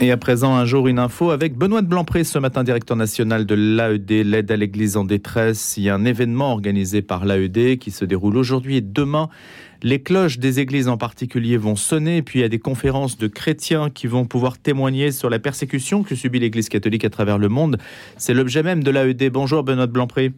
Et 0.00 0.10
à 0.10 0.16
présent, 0.16 0.54
un 0.54 0.66
jour, 0.66 0.88
une 0.88 0.98
info 0.98 1.30
avec 1.30 1.56
Benoît 1.56 1.80
de 1.80 1.86
Blanpré, 1.86 2.24
ce 2.24 2.38
matin 2.38 2.62
directeur 2.62 2.96
national 2.96 3.46
de 3.46 3.54
l'AED, 3.54 4.10
l'aide 4.24 4.50
à 4.50 4.56
l'église 4.56 4.96
en 4.96 5.04
détresse. 5.04 5.76
Il 5.78 5.84
y 5.84 5.88
a 5.88 5.94
un 5.94 6.04
événement 6.04 6.52
organisé 6.52 7.00
par 7.00 7.24
l'AED 7.24 7.78
qui 7.78 7.90
se 7.90 8.04
déroule 8.04 8.36
aujourd'hui 8.36 8.76
et 8.76 8.80
demain. 8.82 9.30
Les 9.82 10.02
cloches 10.02 10.38
des 10.38 10.60
églises 10.60 10.88
en 10.88 10.98
particulier 10.98 11.56
vont 11.56 11.76
sonner, 11.76 12.18
et 12.18 12.22
puis 12.22 12.40
il 12.40 12.42
y 12.42 12.44
a 12.44 12.48
des 12.48 12.58
conférences 12.58 13.16
de 13.16 13.28
chrétiens 13.28 13.88
qui 13.88 14.06
vont 14.06 14.26
pouvoir 14.26 14.58
témoigner 14.58 15.10
sur 15.10 15.30
la 15.30 15.38
persécution 15.38 16.02
que 16.02 16.14
subit 16.14 16.40
l'église 16.40 16.68
catholique 16.68 17.04
à 17.04 17.10
travers 17.10 17.38
le 17.38 17.48
monde. 17.48 17.78
C'est 18.18 18.34
l'objet 18.34 18.62
même 18.62 18.82
de 18.82 18.90
l'AED. 18.90 19.30
Bonjour 19.32 19.62
Benoît 19.62 19.86
de 19.86 19.92
Blanpré. 19.92 20.32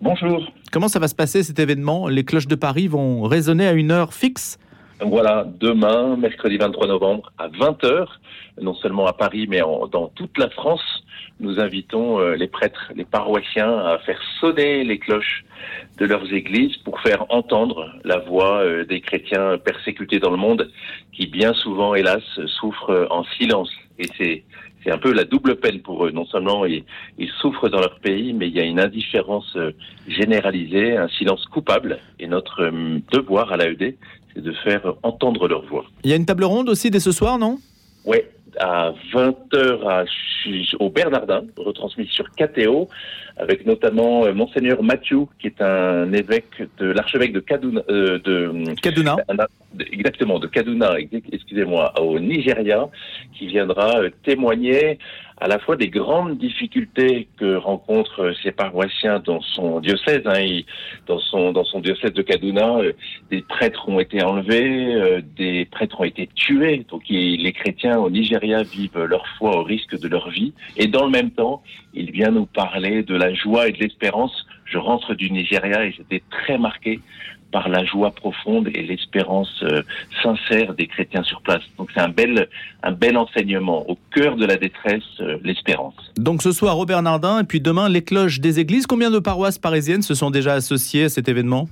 Bonjour. 0.00 0.46
Comment 0.70 0.88
ça 0.88 1.00
va 1.00 1.08
se 1.08 1.14
passer 1.16 1.42
cet 1.42 1.58
événement? 1.58 2.06
Les 2.08 2.24
cloches 2.24 2.46
de 2.46 2.54
Paris 2.54 2.86
vont 2.86 3.22
résonner 3.22 3.66
à 3.66 3.72
une 3.72 3.90
heure 3.90 4.14
fixe? 4.14 4.58
Voilà, 5.00 5.46
demain, 5.60 6.16
mercredi 6.16 6.56
23 6.56 6.88
novembre, 6.88 7.32
à 7.38 7.48
20h, 7.48 8.06
non 8.60 8.74
seulement 8.74 9.06
à 9.06 9.12
Paris, 9.12 9.46
mais 9.48 9.60
dans 9.60 10.08
toute 10.14 10.36
la 10.38 10.50
France, 10.50 10.82
nous 11.40 11.60
invitons 11.60 12.18
euh, 12.18 12.34
les 12.34 12.48
prêtres, 12.48 12.92
les 12.96 13.04
paroissiens 13.04 13.78
à 13.78 13.98
faire 13.98 14.20
sonner 14.40 14.82
les 14.82 14.98
cloches 14.98 15.44
de 15.98 16.06
leurs 16.06 16.32
églises 16.32 16.76
pour 16.78 17.00
faire 17.00 17.26
entendre 17.28 17.92
la 18.04 18.18
voix 18.18 18.62
euh, 18.62 18.84
des 18.84 19.00
chrétiens 19.00 19.56
persécutés 19.58 20.18
dans 20.18 20.30
le 20.30 20.36
monde, 20.36 20.70
qui 21.12 21.26
bien 21.26 21.52
souvent, 21.54 21.94
hélas, 21.94 22.22
souffrent 22.46 23.06
en 23.10 23.22
silence. 23.38 23.70
Et 24.00 24.06
c'est 24.16 24.42
c'est 24.88 24.94
un 24.94 24.98
peu 24.98 25.12
la 25.12 25.24
double 25.24 25.56
peine 25.56 25.80
pour 25.80 26.06
eux. 26.06 26.10
Non 26.10 26.24
seulement 26.24 26.64
ils, 26.64 26.84
ils, 27.18 27.28
souffrent 27.40 27.68
dans 27.68 27.80
leur 27.80 27.98
pays, 28.00 28.32
mais 28.32 28.48
il 28.48 28.56
y 28.56 28.60
a 28.60 28.64
une 28.64 28.80
indifférence 28.80 29.54
euh, 29.56 29.72
généralisée, 30.06 30.96
un 30.96 31.08
silence 31.08 31.44
coupable. 31.46 31.98
Et 32.18 32.26
notre 32.26 32.70
devoir 33.12 33.52
à 33.52 33.56
l'AED, 33.58 33.96
c'est 34.34 34.42
de 34.42 34.52
faire 34.52 34.94
entendre 35.02 35.46
leur 35.46 35.62
voix. 35.66 35.84
Il 36.04 36.10
y 36.10 36.12
a 36.14 36.16
une 36.16 36.24
table 36.24 36.44
ronde 36.44 36.70
aussi 36.70 36.90
dès 36.90 37.00
ce 37.00 37.12
soir, 37.12 37.38
non? 37.38 37.58
Oui, 38.06 38.18
à 38.58 38.92
20h 39.12 40.06
au 40.80 40.88
Bernardin, 40.88 41.42
retransmis 41.58 42.06
sur 42.06 42.24
KTO, 42.30 42.88
avec 43.38 43.66
notamment 43.66 44.24
euh, 44.24 44.34
Monseigneur 44.34 44.82
Mathieu, 44.82 45.26
qui 45.38 45.46
est 45.46 45.62
un 45.62 46.12
évêque 46.12 46.62
de 46.78 46.86
l'archevêque 46.86 47.32
de 47.32 47.40
Kaduna. 47.40 47.82
Euh, 47.88 48.18
de, 48.18 48.74
Kaduna. 48.82 49.16
exactement, 49.92 50.38
de 50.38 50.46
Kaduna, 50.46 50.96
excusez-moi, 51.32 51.92
au 52.00 52.18
Nigeria, 52.18 52.88
qui 53.32 53.46
viendra 53.46 53.98
euh, 53.98 54.10
témoigner 54.24 54.98
à 55.40 55.46
la 55.46 55.58
fois 55.58 55.76
des 55.76 55.88
grandes 55.88 56.36
difficultés 56.38 57.28
que 57.38 57.54
rencontrent 57.54 58.32
ces 58.42 58.50
paroissiens 58.50 59.20
dans 59.20 59.40
son 59.40 59.80
diocèse. 59.80 60.22
Hein, 60.26 60.60
dans 61.06 61.20
son 61.20 61.52
dans 61.52 61.64
son 61.64 61.80
diocèse 61.80 62.12
de 62.12 62.22
Kaduna, 62.22 62.78
euh, 62.78 62.92
des 63.30 63.42
prêtres 63.42 63.88
ont 63.88 64.00
été 64.00 64.22
enlevés, 64.22 64.94
euh, 64.94 65.20
des 65.36 65.64
prêtres 65.66 66.00
ont 66.00 66.04
été 66.04 66.28
tués. 66.34 66.84
Donc 66.90 67.02
les 67.08 67.52
chrétiens 67.52 67.98
au 67.98 68.10
Nigeria 68.10 68.62
vivent 68.62 69.04
leur 69.04 69.26
foi 69.38 69.56
au 69.56 69.62
risque 69.62 69.98
de 69.98 70.08
leur 70.08 70.28
vie. 70.30 70.52
Et 70.76 70.86
dans 70.86 71.04
le 71.04 71.10
même 71.10 71.30
temps, 71.30 71.62
il 71.94 72.10
vient 72.10 72.30
nous 72.30 72.46
parler 72.46 73.02
de 73.02 73.14
la 73.14 73.27
joie 73.34 73.68
et 73.68 73.72
de 73.72 73.78
l'espérance. 73.78 74.46
Je 74.64 74.78
rentre 74.78 75.14
du 75.14 75.30
Nigeria 75.30 75.84
et 75.84 75.92
j'étais 75.92 76.22
très 76.30 76.58
marqué 76.58 77.00
par 77.50 77.68
la 77.68 77.84
joie 77.84 78.10
profonde 78.10 78.68
et 78.74 78.82
l'espérance 78.82 79.62
euh, 79.62 79.82
sincère 80.22 80.74
des 80.74 80.86
chrétiens 80.86 81.22
sur 81.22 81.40
place. 81.40 81.62
Donc 81.78 81.88
c'est 81.94 82.00
un 82.00 82.10
bel, 82.10 82.48
un 82.82 82.92
bel 82.92 83.16
enseignement. 83.16 83.88
Au 83.90 83.98
cœur 84.14 84.36
de 84.36 84.44
la 84.44 84.56
détresse, 84.56 85.02
euh, 85.20 85.38
l'espérance. 85.42 85.94
Donc 86.16 86.42
ce 86.42 86.52
soir, 86.52 86.76
Robert 86.76 87.02
Nardin, 87.02 87.40
et 87.40 87.44
puis 87.44 87.60
demain, 87.60 87.88
les 87.88 88.02
cloches 88.02 88.40
des 88.40 88.60
églises. 88.60 88.86
Combien 88.86 89.10
de 89.10 89.18
paroisses 89.18 89.58
parisiennes 89.58 90.02
se 90.02 90.14
sont 90.14 90.30
déjà 90.30 90.52
associées 90.52 91.04
à 91.04 91.08
cet 91.08 91.28
événement? 91.28 91.68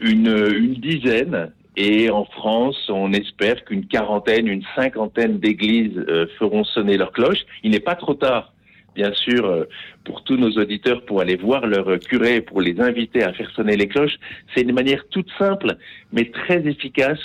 Une, 0.00 0.28
une 0.28 0.74
dizaine. 0.74 1.50
Et 1.76 2.08
en 2.08 2.24
France, 2.24 2.88
on 2.88 3.12
espère 3.12 3.64
qu'une 3.64 3.86
quarantaine, 3.86 4.46
une 4.46 4.62
cinquantaine 4.74 5.38
d'églises 5.38 5.98
euh, 6.08 6.26
feront 6.38 6.64
sonner 6.64 6.96
leurs 6.96 7.12
cloches. 7.12 7.44
Il 7.62 7.72
n'est 7.72 7.80
pas 7.80 7.96
trop 7.96 8.14
tard 8.14 8.52
bien 8.96 9.12
sûr, 9.12 9.44
euh, 9.44 9.64
pour 10.04 10.24
tous 10.24 10.36
nos 10.36 10.50
auditeurs, 10.52 11.02
pour 11.04 11.20
aller 11.20 11.36
voir 11.36 11.66
leur 11.66 11.98
curé, 12.00 12.40
pour 12.40 12.60
les 12.60 12.80
inviter 12.80 13.22
à 13.22 13.32
faire 13.32 13.50
sonner 13.50 13.76
les 13.76 13.86
cloches. 13.86 14.16
C'est 14.54 14.62
une 14.62 14.72
manière 14.72 15.06
toute 15.08 15.28
simple, 15.38 15.76
mais 16.12 16.24
très 16.30 16.66
efficace, 16.66 17.20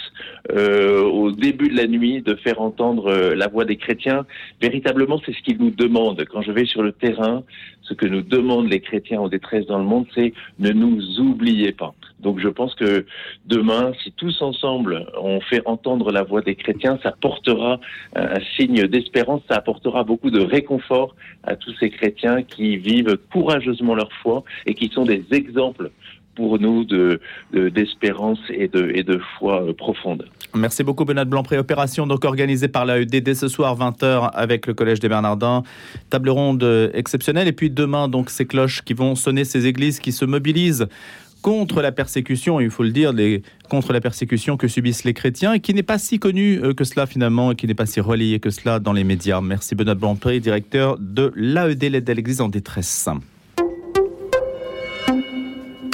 euh, 0.52 1.02
au 1.02 1.32
début 1.32 1.70
de 1.70 1.78
la 1.78 1.88
nuit, 1.88 2.22
de 2.22 2.36
faire 2.36 2.62
entendre 2.62 3.08
euh, 3.08 3.34
la 3.36 3.48
voix 3.48 3.66
des 3.66 3.78
chrétiens. 3.78 4.26
Véritablement, 4.62 5.20
c'est 5.26 5.34
ce 5.34 5.42
qu'ils 5.42 5.58
nous 5.58 5.72
demandent. 5.72 6.24
Quand 6.26 6.42
je 6.42 6.52
vais 6.52 6.66
sur 6.66 6.84
le 6.84 6.92
terrain, 6.92 7.44
ce 7.84 7.94
que 7.94 8.06
nous 8.06 8.22
demandent 8.22 8.70
les 8.70 8.82
chrétiens 8.82 9.22
en 9.22 9.30
détresse 9.30 9.66
dans 9.66 9.80
le 9.80 9.86
monde, 9.86 10.06
c'est 10.14 10.34
ne 10.60 10.72
nous 10.72 11.20
oubliez 11.20 11.72
pas. 11.72 11.94
Donc 12.22 12.40
je 12.40 12.48
pense 12.48 12.76
que 12.76 13.06
demain, 13.46 13.92
si 14.04 14.12
tous 14.12 14.42
ensemble 14.42 15.06
on 15.20 15.42
fait 15.42 15.62
entendre 15.66 16.12
la 16.12 16.24
voix 16.24 16.42
des 16.42 16.56
chrétiens, 16.56 17.00
ça 17.04 17.14
portera 17.20 17.80
un 18.16 18.40
signe 18.56 18.88
d'espérance, 18.88 19.42
ça 19.50 19.58
apportera 19.58 20.04
beaucoup 20.04 20.32
de 20.32 20.42
réconfort 20.42 21.16
à 21.44 21.56
tous 21.56 21.74
ces 21.80 21.90
chrétiens 21.90 22.44
qui 22.44 22.78
vivent 22.78 23.18
courageusement 23.32 23.96
leur 23.96 24.12
foi 24.22 24.44
et 24.66 24.74
qui 24.74 24.90
sont 24.90 25.06
des 25.06 25.26
exemples 25.32 25.92
pour 26.36 26.60
nous 26.60 26.86
de, 26.86 27.20
d'espérance 27.52 28.40
et, 28.50 28.68
de, 28.68 29.20
foi 29.38 29.66
profonde. 29.78 30.26
Merci 30.56 30.84
beaucoup 30.84 31.06
Benoît 31.06 31.26
Blanc. 31.26 31.44
Préopération 31.44 32.08
donc 32.08 32.26
organisée 32.26 32.68
par 32.68 32.86
l'AED 32.86 33.22
dès 33.22 33.36
ce 33.36 33.48
soir 33.48 33.78
20h 33.78 34.32
avec 34.34 34.68
le 34.68 34.74
Collège 34.74 35.00
des 35.00 35.10
Bernardins. 35.10 35.64
Table 36.10 36.30
ronde 36.30 36.92
exceptionnelle 36.94 37.48
et 37.48 37.54
puis 37.54 37.70
demain 37.70 38.08
donc 38.08 38.30
ces 38.30 38.46
cloches 38.46 38.82
qui 38.82 38.94
vont 38.94 39.16
sonner 39.16 39.44
ces 39.44 39.68
églises 39.68 40.00
qui 40.00 40.12
se 40.12 40.26
mobilisent 40.26 40.88
contre 41.42 41.82
la 41.82 41.92
persécution, 41.92 42.60
il 42.60 42.70
faut 42.70 42.84
le 42.84 42.92
dire, 42.92 43.14
contre 43.70 43.94
la 43.94 44.02
persécution 44.02 44.58
que 44.58 44.68
subissent 44.68 45.04
les 45.04 45.14
chrétiens 45.14 45.54
et 45.54 45.60
qui 45.60 45.74
n'est 45.74 45.84
pas 45.84 45.98
si 45.98 46.20
connu 46.20 46.60
euh, 46.64 46.74
que 46.74 46.84
cela 46.84 47.06
finalement 47.06 47.52
et 47.52 47.56
qui 47.56 47.68
n'est 47.68 47.74
pas 47.74 47.86
si 47.86 48.00
relayé 48.00 48.40
que 48.40 48.50
cela 48.50 48.80
dans 48.80 48.94
les 48.94 49.04
médias. 49.04 49.42
Merci 49.42 49.76
Benoît 49.76 49.96
Blanpré, 49.96 50.40
directeur 50.40 50.98
de 51.00 51.32
l'AED, 51.36 51.84
l'aide 51.84 52.10
à 52.10 52.14
l'Église 52.14 52.42
en 52.42 52.50
détresse. 52.50 53.10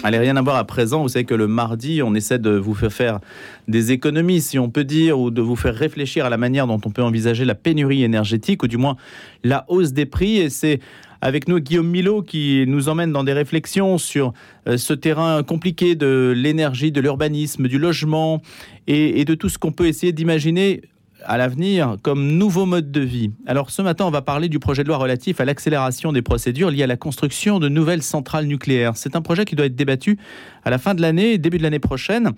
Allez, 0.04 0.20
rien 0.20 0.38
à 0.38 0.42
voir 0.42 0.58
à 0.58 0.64
présent. 0.64 1.02
Vous 1.02 1.10
savez 1.10 1.26
que 1.26 1.34
le 1.34 1.48
mardi, 1.48 2.02
on 2.04 2.14
essaie 2.14 2.40
de 2.40 2.52
vous 2.52 2.76
faire 2.76 2.94
faire 2.94 3.20
des 3.68 3.92
économies, 3.92 4.42
si 4.42 4.60
on 4.60 4.70
peut 4.70 4.84
dire, 4.84 5.20
ou 5.20 5.32
de 5.32 5.42
vous 5.42 5.56
faire 5.56 5.76
réfléchir 5.76 6.26
à 6.26 6.30
la 6.30 6.38
manière 6.38 6.68
dont 6.68 6.80
on 6.86 6.92
peut 6.92 7.02
envisager 7.02 7.46
la 7.46 7.56
pénurie 7.56 8.04
énergétique, 8.04 8.64
ou 8.64 8.68
du 8.68 8.78
moins 8.78 8.96
la 9.44 9.66
hausse 9.68 9.94
des 9.94 10.06
prix. 10.06 10.38
Et 10.38 10.50
c'est 10.50 10.80
avec 11.22 11.48
nous 11.48 11.60
Guillaume 11.60 11.88
Milo 11.88 12.22
qui 12.22 12.66
nous 12.68 12.90
emmène 12.90 13.12
dans 13.12 13.24
des 13.24 13.34
réflexions 13.34 13.98
sur 13.98 14.34
euh, 14.68 14.78
ce 14.78 14.94
terrain 14.94 15.44
compliqué 15.44 15.96
de 15.96 16.34
l'énergie, 16.36 16.92
de 16.92 17.02
l'urbanisme, 17.02 17.68
du 17.68 17.80
logement 17.80 18.42
et, 18.88 19.20
et 19.22 19.26
de 19.26 19.36
tout 19.36 19.50
ce 19.50 19.58
qu'on 19.58 19.72
peut 19.72 19.88
essayer 19.88 20.12
d'imaginer 20.12 20.82
à 21.26 21.38
l'avenir 21.38 21.98
comme 22.02 22.38
nouveau 22.38 22.66
mode 22.66 22.92
de 22.92 23.02
vie. 23.02 23.32
Alors 23.46 23.72
ce 23.72 23.82
matin, 23.82 24.06
on 24.06 24.12
va 24.12 24.22
parler 24.22 24.50
du 24.50 24.60
projet 24.60 24.84
de 24.84 24.88
loi 24.88 24.98
relatif 24.98 25.40
à 25.40 25.46
l'accélération 25.46 26.12
des 26.12 26.22
procédures 26.22 26.70
liées 26.70 26.84
à 26.84 26.88
la 26.88 26.98
construction 26.98 27.60
de 27.60 27.70
nouvelles 27.70 28.04
centrales 28.04 28.46
nucléaires. 28.46 28.94
C'est 28.96 29.16
un 29.16 29.22
projet 29.22 29.46
qui 29.46 29.56
doit 29.56 29.66
être 29.66 29.76
débattu 29.76 30.18
à 30.64 30.70
la 30.70 30.78
fin 30.78 30.94
de 30.94 31.02
l'année, 31.02 31.38
début 31.38 31.58
de 31.58 31.64
l'année 31.64 31.80
prochaine. 31.80 32.32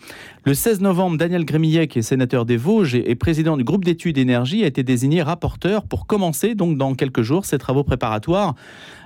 Le 0.46 0.54
16 0.54 0.82
novembre, 0.82 1.18
Daniel 1.18 1.46
Grémillet, 1.46 1.88
qui 1.88 2.00
est 2.00 2.04
sénateur 2.04 2.46
des 2.46 2.58
Vosges 2.58 2.96
et 2.96 3.16
président 3.16 3.58
du 3.58 3.64
groupe 3.64 3.86
d'études 3.86 4.18
énergie, 4.18 4.64
a 4.64 4.68
été 4.68 4.84
désigné 4.84 5.22
rapporteur 5.22 5.84
pour 5.84 6.08
commencer 6.08 6.56
donc 6.56 6.78
dans 6.78 6.96
quelques 6.96 7.22
jours 7.22 7.46
ces 7.46 7.58
travaux 7.58 7.84
préparatoires 7.84 8.56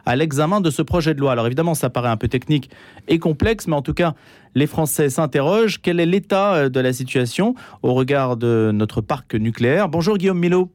à 0.05 0.15
l'examen 0.15 0.61
de 0.61 0.69
ce 0.69 0.81
projet 0.81 1.13
de 1.13 1.19
loi. 1.19 1.31
Alors 1.31 1.45
évidemment, 1.45 1.75
ça 1.75 1.89
paraît 1.89 2.09
un 2.09 2.17
peu 2.17 2.27
technique 2.27 2.69
et 3.07 3.19
complexe, 3.19 3.67
mais 3.67 3.75
en 3.75 3.81
tout 3.81 3.93
cas, 3.93 4.15
les 4.55 4.67
Français 4.67 5.09
s'interrogent. 5.09 5.81
Quel 5.81 5.99
est 5.99 6.05
l'état 6.05 6.53
euh, 6.53 6.69
de 6.69 6.79
la 6.79 6.93
situation 6.93 7.55
au 7.81 7.93
regard 7.93 8.37
de 8.37 8.71
notre 8.73 9.01
parc 9.01 9.35
nucléaire? 9.35 9.89
Bonjour 9.89 10.17
Guillaume 10.17 10.39
Milo. 10.39 10.69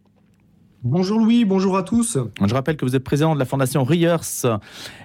Bonjour 0.85 1.19
Louis, 1.19 1.45
bonjour 1.45 1.77
à 1.77 1.83
tous. 1.83 2.19
Je 2.41 2.55
rappelle 2.55 2.77
que 2.77 2.85
vous 2.85 2.95
êtes 2.95 3.03
président 3.03 3.35
de 3.35 3.39
la 3.41 3.45
Fondation 3.45 3.83
Riers 3.83 4.15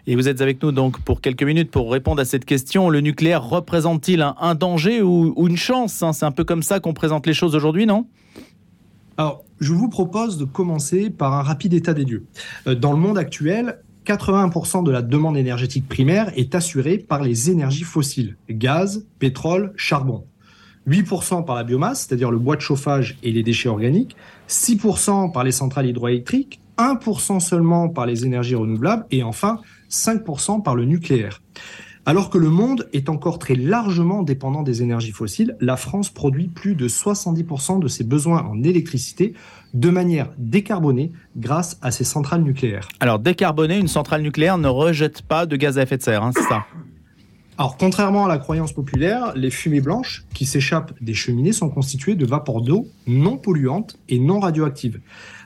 et 0.06 0.16
vous 0.16 0.28
êtes 0.28 0.40
avec 0.40 0.62
nous 0.62 0.72
donc 0.72 1.02
pour 1.02 1.20
quelques 1.20 1.42
minutes 1.42 1.72
pour 1.72 1.92
répondre 1.92 2.22
à 2.22 2.26
cette 2.26 2.46
question. 2.46 2.92
Le 2.92 3.02
nucléaire 3.02 3.44
représente-t-il 3.44 4.22
un, 4.22 4.54
danger 4.54 5.02
ou, 5.02 5.34
une 5.48 5.58
chance 5.58 6.04
hein? 6.04 6.14
C'est 6.14 6.26
un 6.26 6.32
peu 6.32 6.44
comme 6.44 6.62
ça 6.62 6.80
qu'on 6.80 6.94
présente 6.94 7.26
les 7.26 7.34
choses 7.34 7.56
aujourd'hui, 7.56 7.88
non? 7.88 8.06
Alors, 9.18 9.44
je 9.60 9.74
vous 9.74 9.90
propose 9.90 10.38
de 10.38 10.46
commencer 10.46 11.10
par 11.10 11.34
un 11.34 11.42
rapide 11.42 11.74
état 11.74 11.96
des 11.96 12.06
lieux. 12.06 12.26
Euh, 12.68 12.76
dans 12.76 12.92
le 12.92 13.00
monde 13.00 13.18
actuel, 13.18 13.80
80% 14.06 14.84
de 14.84 14.92
la 14.92 15.02
demande 15.02 15.38
énergétique 15.38 15.88
primaire 15.88 16.32
est 16.36 16.56
assurée 16.56 16.98
par 16.98 17.22
les 17.24 17.50
énergies 17.50 17.84
fossiles, 17.84 18.38
gaz, 18.50 19.06
pétrole, 19.20 19.74
charbon. 19.76 20.26
8% 20.88 21.46
par 21.46 21.56
la 21.56 21.64
biomasse, 21.64 22.06
c'est-à-dire 22.06 22.30
le 22.30 22.38
bois 22.38 22.56
de 22.56 22.62
chauffage 22.62 23.18
et 23.24 23.32
les 23.32 23.44
déchets 23.44 23.70
organiques, 23.70 24.16
6% 24.50 25.32
par 25.32 25.44
les 25.44 25.54
centrales 25.54 25.88
hydroélectriques, 25.88 26.60
1% 26.78 27.40
seulement 27.40 27.90
par 27.90 28.06
les 28.06 28.26
énergies 28.26 28.56
renouvelables 28.56 29.06
et 29.12 29.24
enfin 29.24 29.62
5% 29.90 30.62
par 30.64 30.76
le 30.76 30.86
nucléaire. 30.86 31.42
Alors 32.06 32.30
que 32.30 32.38
le 32.38 32.50
monde 32.50 32.90
est 32.92 33.08
encore 33.08 33.40
très 33.40 33.56
largement 33.56 34.24
dépendant 34.24 34.62
des 34.62 34.82
énergies 34.82 35.14
fossiles, 35.14 35.56
la 35.62 35.78
France 35.78 36.10
produit 36.10 36.50
plus 36.50 36.76
de 36.76 36.90
70% 36.90 37.80
de 37.80 37.88
ses 37.88 38.04
besoins 38.04 38.44
en 38.44 38.62
électricité 38.62 39.34
de 39.74 39.90
manière 39.90 40.30
décarbonée 40.38 41.14
grâce 41.38 41.80
à 41.82 41.92
ses 41.92 42.04
centrales 42.04 42.44
nucléaires. 42.44 42.90
Alors 43.00 43.20
décarboner, 43.20 43.78
une 43.78 43.88
centrale 43.88 44.22
nucléaire 44.22 44.58
ne 44.58 44.68
rejette 44.68 45.22
pas 45.22 45.46
de 45.46 45.56
gaz 45.56 45.78
à 45.78 45.84
effet 45.84 45.96
de 45.96 46.04
serre, 46.04 46.24
hein, 46.24 46.32
c'est 46.36 46.44
ça? 46.44 46.66
Alors, 47.58 47.78
contrairement 47.78 48.26
à 48.26 48.28
la 48.28 48.40
croyance 48.40 48.74
populaire, 48.74 49.32
les 49.36 49.52
fumées 49.52 49.80
blanches 49.80 50.26
qui 50.34 50.46
s'échappent 50.46 50.94
des 51.02 51.14
cheminées 51.14 51.54
sont 51.54 51.70
constituées 51.70 52.16
de 52.16 52.26
vapeurs 52.26 52.62
d'eau 52.62 52.88
non 53.06 53.38
polluantes 53.38 53.98
et 54.10 54.18
non 54.18 54.40
radioactives. 54.40 55.00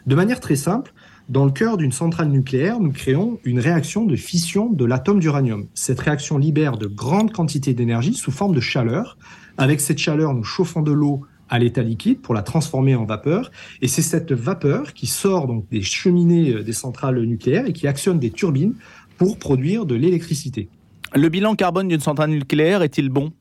De 0.06 0.16
manière 0.16 0.40
très 0.40 0.56
simple, 0.56 0.94
dans 1.30 1.44
le 1.44 1.52
cœur 1.52 1.76
d'une 1.76 1.92
centrale 1.92 2.30
nucléaire, 2.30 2.80
nous 2.80 2.92
créons 2.92 3.40
une 3.44 3.60
réaction 3.60 4.06
de 4.06 4.16
fission 4.16 4.70
de 4.72 4.86
l'atome 4.86 5.20
d'uranium. 5.20 5.68
Cette 5.74 6.00
réaction 6.00 6.38
libère 6.38 6.78
de 6.78 6.88
grandes 6.88 7.34
quantités 7.34 7.74
d'énergie 7.74 8.14
sous 8.14 8.32
forme 8.32 8.56
de 8.56 8.62
chaleur. 8.62 9.18
Avec 9.58 9.82
cette 9.82 9.98
chaleur, 9.98 10.34
nous 10.34 10.46
chauffons 10.46 10.82
de 10.82 10.94
l'eau 10.94 11.26
à 11.50 11.60
l'état 11.60 11.82
liquide 11.82 12.22
pour 12.22 12.34
la 12.34 12.44
transformer 12.44 12.96
en 12.96 13.04
vapeur. 13.04 13.52
Et 13.82 13.90
c'est 13.90 14.02
cette 14.02 14.32
vapeur 14.32 14.94
qui 14.94 15.06
sort 15.06 15.48
donc 15.48 15.68
des 15.70 15.82
cheminées 15.82 16.54
euh, 16.54 16.64
des 16.64 16.74
centrales 16.74 17.22
nucléaires 17.22 17.66
et 17.66 17.74
qui 17.74 17.88
actionne 17.88 18.20
des 18.20 18.32
turbines 18.32 18.76
pour 19.18 19.38
produire 19.38 19.86
de 19.86 19.96
l'électricité. 19.96 20.70
Le 21.14 21.28
bilan 21.30 21.56
carbone 21.56 21.88
d'une 21.90 22.00
centrale 22.00 22.30
nucléaire 22.30 22.84
est-il 22.84 23.10
bon? 23.10 23.32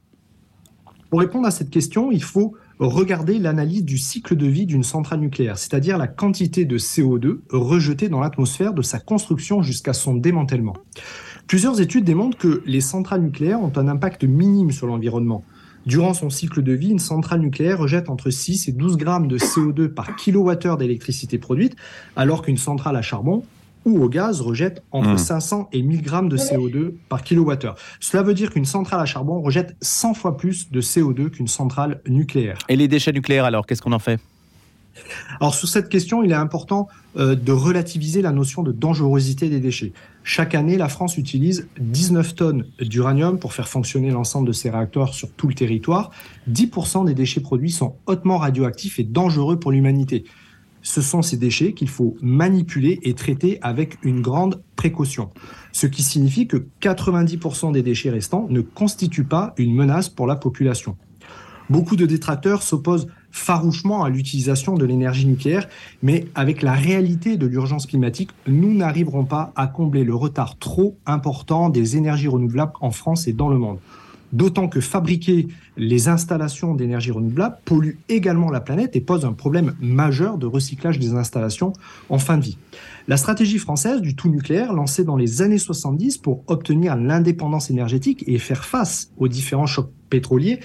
Pour 1.11 1.21
répondre 1.21 1.47
à 1.47 1.51
cette 1.53 1.71
question, 1.71 2.11
il 2.11 2.23
faut 2.23 2.55
regarder 2.79 3.39
l'analyse 3.39 3.85
du 3.85 3.99
cycle 3.99 4.37
de 4.37 4.47
vie 4.47 4.67
d'une 4.67 4.83
centrale 4.83 5.21
nucléaire, 5.21 5.59
c'est-à-dire 5.59 5.99
la 5.99 6.09
quantité 6.09 6.65
de 6.65 6.79
CO2 6.79 7.39
rejetée 7.51 8.09
dans 8.09 8.21
l'atmosphère 8.21 8.75
de 8.75 8.83
sa 8.83 8.99
construction 8.99 9.63
jusqu'à 9.63 9.93
son 9.93 10.15
démantèlement. 10.15 10.77
Plusieurs 11.47 11.81
études 11.81 12.05
démontrent 12.05 12.37
que 12.37 12.63
les 12.67 12.81
centrales 12.81 13.23
nucléaires 13.23 13.63
ont 13.63 13.73
un 13.77 13.89
impact 13.89 14.25
minime 14.25 14.73
sur 14.73 14.87
l'environnement. 14.87 15.45
Durant 15.87 16.15
son 16.15 16.31
cycle 16.31 16.63
de 16.63 16.73
vie, 16.73 16.91
une 16.91 16.99
centrale 16.99 17.41
nucléaire 17.41 17.79
rejette 17.79 18.11
entre 18.11 18.31
6 18.31 18.69
et 18.69 18.73
12 18.73 18.97
grammes 18.97 19.29
de 19.29 19.39
CO2 19.39 19.87
par 19.87 20.17
kilowattheure 20.17 20.77
d'électricité 20.77 21.39
produite, 21.39 21.77
alors 22.17 22.43
qu'une 22.43 22.57
centrale 22.57 22.97
à 22.97 23.03
charbon 23.03 23.45
ou 23.87 24.03
au 24.03 24.09
gaz 24.11 24.43
rejette 24.43 24.83
entre 24.91 25.19
500 25.19 25.61
hmm. 25.61 25.67
et 25.73 25.83
1000 25.83 26.03
grammes 26.03 26.29
de 26.29 26.37
CO2 26.37 26.93
par 27.09 27.23
kilowattheure. 27.23 27.77
Cela 28.01 28.23
veut 28.23 28.35
dire 28.35 28.51
qu'une 28.51 28.67
centrale 28.67 29.01
à 29.01 29.07
charbon 29.07 29.41
rejette 29.41 29.77
100 29.81 30.15
fois 30.15 30.37
plus 30.37 30.71
de 30.71 30.83
CO2 30.83 31.31
qu'une 31.31 31.49
centrale 31.49 32.01
nucléaire. 32.07 32.59
Et 32.69 32.77
les 32.77 32.89
déchets 32.89 33.13
nucléaires, 33.13 33.45
alors, 33.45 33.65
qu'est-ce 33.65 33.81
qu'on 33.81 33.93
en 33.93 33.99
fait? 33.99 34.21
Alors 35.41 35.55
sur 35.55 35.69
cette 35.69 35.91
question, 35.91 36.23
il 36.23 36.31
est 36.31 36.35
important 36.35 36.89
euh, 37.19 37.35
de 37.35 37.53
relativiser 37.53 38.23
la 38.23 38.33
notion 38.33 38.63
de 38.63 38.73
dangerosité 38.73 39.51
des 39.51 39.61
déchets. 39.61 39.93
Chaque 40.25 40.55
année, 40.55 40.79
la 40.79 40.89
France 40.89 41.19
utilise 41.19 41.69
19 41.79 42.35
tonnes 42.35 42.67
d'uranium 42.81 43.39
pour 43.39 43.53
faire 43.53 43.69
fonctionner 43.69 44.11
l'ensemble 44.11 44.49
de 44.49 44.53
ses 44.53 44.71
réacteurs 44.71 45.15
sur 45.15 45.31
tout 45.33 45.49
le 45.49 45.55
territoire. 45.55 46.11
10% 46.51 47.05
des 47.05 47.15
déchets 47.15 47.41
produits 47.41 47.71
sont 47.71 47.97
hautement 48.07 48.39
radioactifs 48.39 48.99
et 48.99 49.05
dangereux 49.05 49.59
pour 49.59 49.71
l'humanité 49.71 50.25
ce 50.87 51.01
sont 51.03 51.21
ces 51.21 51.37
déchets 51.37 51.73
qu'il 51.73 51.89
faut 51.89 52.17
manipuler 52.23 53.01
et 53.03 53.15
traiter 53.15 53.59
avec 53.61 53.99
une 54.05 54.23
grande 54.23 54.63
précaution. 54.77 55.31
Ce 55.73 55.89
qui 55.89 56.05
signifie 56.05 56.47
que 56.47 56.65
90% 56.81 57.73
des 57.73 57.83
déchets 57.83 58.11
restants 58.11 58.47
ne 58.51 58.61
constituent 58.61 59.25
pas 59.25 59.53
une 59.57 59.75
menace 59.75 60.09
pour 60.09 60.29
la 60.29 60.37
population. 60.37 60.97
Beaucoup 61.71 61.97
de 61.97 62.07
détracteurs 62.07 62.63
s'opposent 62.63 63.09
farouchement 63.33 64.05
à 64.05 64.11
l'utilisation 64.11 64.75
de 64.75 64.87
l'énergie 64.87 65.27
nucléaire, 65.27 65.69
mais 66.05 66.27
avec 66.37 66.63
la 66.63 66.75
réalité 66.75 67.37
de 67.37 67.49
l'urgence 67.49 67.87
climatique, 67.87 68.31
nous 68.47 68.73
n'arriverons 68.73 69.25
pas 69.25 69.53
à 69.57 69.67
combler 69.67 70.05
le 70.05 70.15
retard 70.15 70.57
trop 70.57 70.97
important 71.05 71.69
des 71.69 71.97
énergies 71.97 72.29
renouvelables 72.29 72.75
en 72.81 72.93
France 72.93 73.27
et 73.27 73.33
dans 73.33 73.49
le 73.49 73.59
monde. 73.59 73.79
D'autant 74.33 74.69
que 74.69 74.81
fabriquer 74.81 75.49
les 75.77 76.09
installations 76.09 76.75
d'énergie 76.75 77.11
renouvelable 77.11 77.59
pollue 77.65 77.97
également 78.09 78.51
la 78.51 78.61
planète 78.61 78.97
et 78.97 79.01
pose 79.01 79.25
un 79.25 79.33
problème 79.33 79.75
majeur 79.81 80.39
de 80.39 80.47
recyclage 80.47 80.99
des 80.99 81.15
installations 81.15 81.73
en 82.09 82.19
fin 82.19 82.37
de 82.37 82.43
vie. 82.43 82.59
La 83.09 83.17
stratégie 83.17 83.59
française 83.59 84.01
du 84.01 84.17
tout 84.17 84.29
nucléaire, 84.29 84.73
lancée 84.73 85.05
dans 85.05 85.17
les 85.17 85.43
années 85.43 85.59
70 85.59 86.19
pour 86.19 86.43
obtenir 86.49 86.97
l'indépendance 86.97 87.71
énergétique 87.71 88.25
et 88.27 88.39
faire 88.39 88.65
face 88.65 89.13
aux 89.17 89.29
différents 89.29 89.67
chocs 89.67 89.91
pétroliers, 90.11 90.61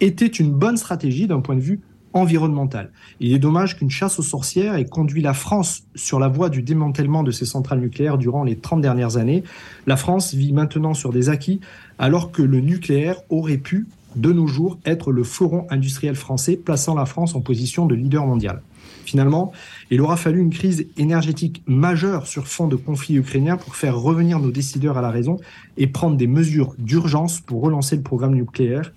était 0.00 0.26
une 0.26 0.52
bonne 0.52 0.76
stratégie 0.76 1.26
d'un 1.26 1.40
point 1.40 1.54
de 1.54 1.60
vue 1.60 1.80
environnemental. 2.14 2.90
Il 3.20 3.32
est 3.32 3.38
dommage 3.38 3.76
qu'une 3.76 3.90
chasse 3.90 4.18
aux 4.18 4.22
sorcières 4.22 4.76
ait 4.76 4.86
conduit 4.86 5.20
la 5.20 5.34
France 5.34 5.82
sur 5.94 6.18
la 6.18 6.28
voie 6.28 6.48
du 6.48 6.62
démantèlement 6.62 7.22
de 7.22 7.30
ses 7.30 7.44
centrales 7.44 7.80
nucléaires 7.80 8.16
durant 8.16 8.44
les 8.44 8.56
30 8.56 8.80
dernières 8.80 9.16
années. 9.16 9.42
La 9.86 9.96
France 9.96 10.32
vit 10.32 10.52
maintenant 10.52 10.94
sur 10.94 11.12
des 11.12 11.28
acquis 11.28 11.60
alors 11.98 12.32
que 12.32 12.42
le 12.42 12.60
nucléaire 12.60 13.16
aurait 13.28 13.58
pu, 13.58 13.86
de 14.16 14.32
nos 14.32 14.46
jours, 14.46 14.78
être 14.86 15.10
le 15.10 15.24
fleuron 15.24 15.66
industriel 15.70 16.14
français, 16.14 16.56
plaçant 16.56 16.94
la 16.94 17.04
France 17.04 17.34
en 17.34 17.40
position 17.40 17.86
de 17.86 17.96
leader 17.96 18.24
mondial. 18.24 18.62
Finalement, 19.04 19.52
il 19.90 20.00
aura 20.00 20.16
fallu 20.16 20.40
une 20.40 20.50
crise 20.50 20.86
énergétique 20.96 21.62
majeure 21.66 22.26
sur 22.26 22.46
fond 22.46 22.68
de 22.68 22.76
conflit 22.76 23.16
ukrainien 23.16 23.56
pour 23.56 23.76
faire 23.76 23.98
revenir 23.98 24.38
nos 24.38 24.50
décideurs 24.50 24.96
à 24.96 25.02
la 25.02 25.10
raison 25.10 25.36
et 25.76 25.86
prendre 25.86 26.16
des 26.16 26.26
mesures 26.26 26.74
d'urgence 26.78 27.40
pour 27.40 27.60
relancer 27.62 27.96
le 27.96 28.02
programme 28.02 28.34
nucléaire. 28.34 28.92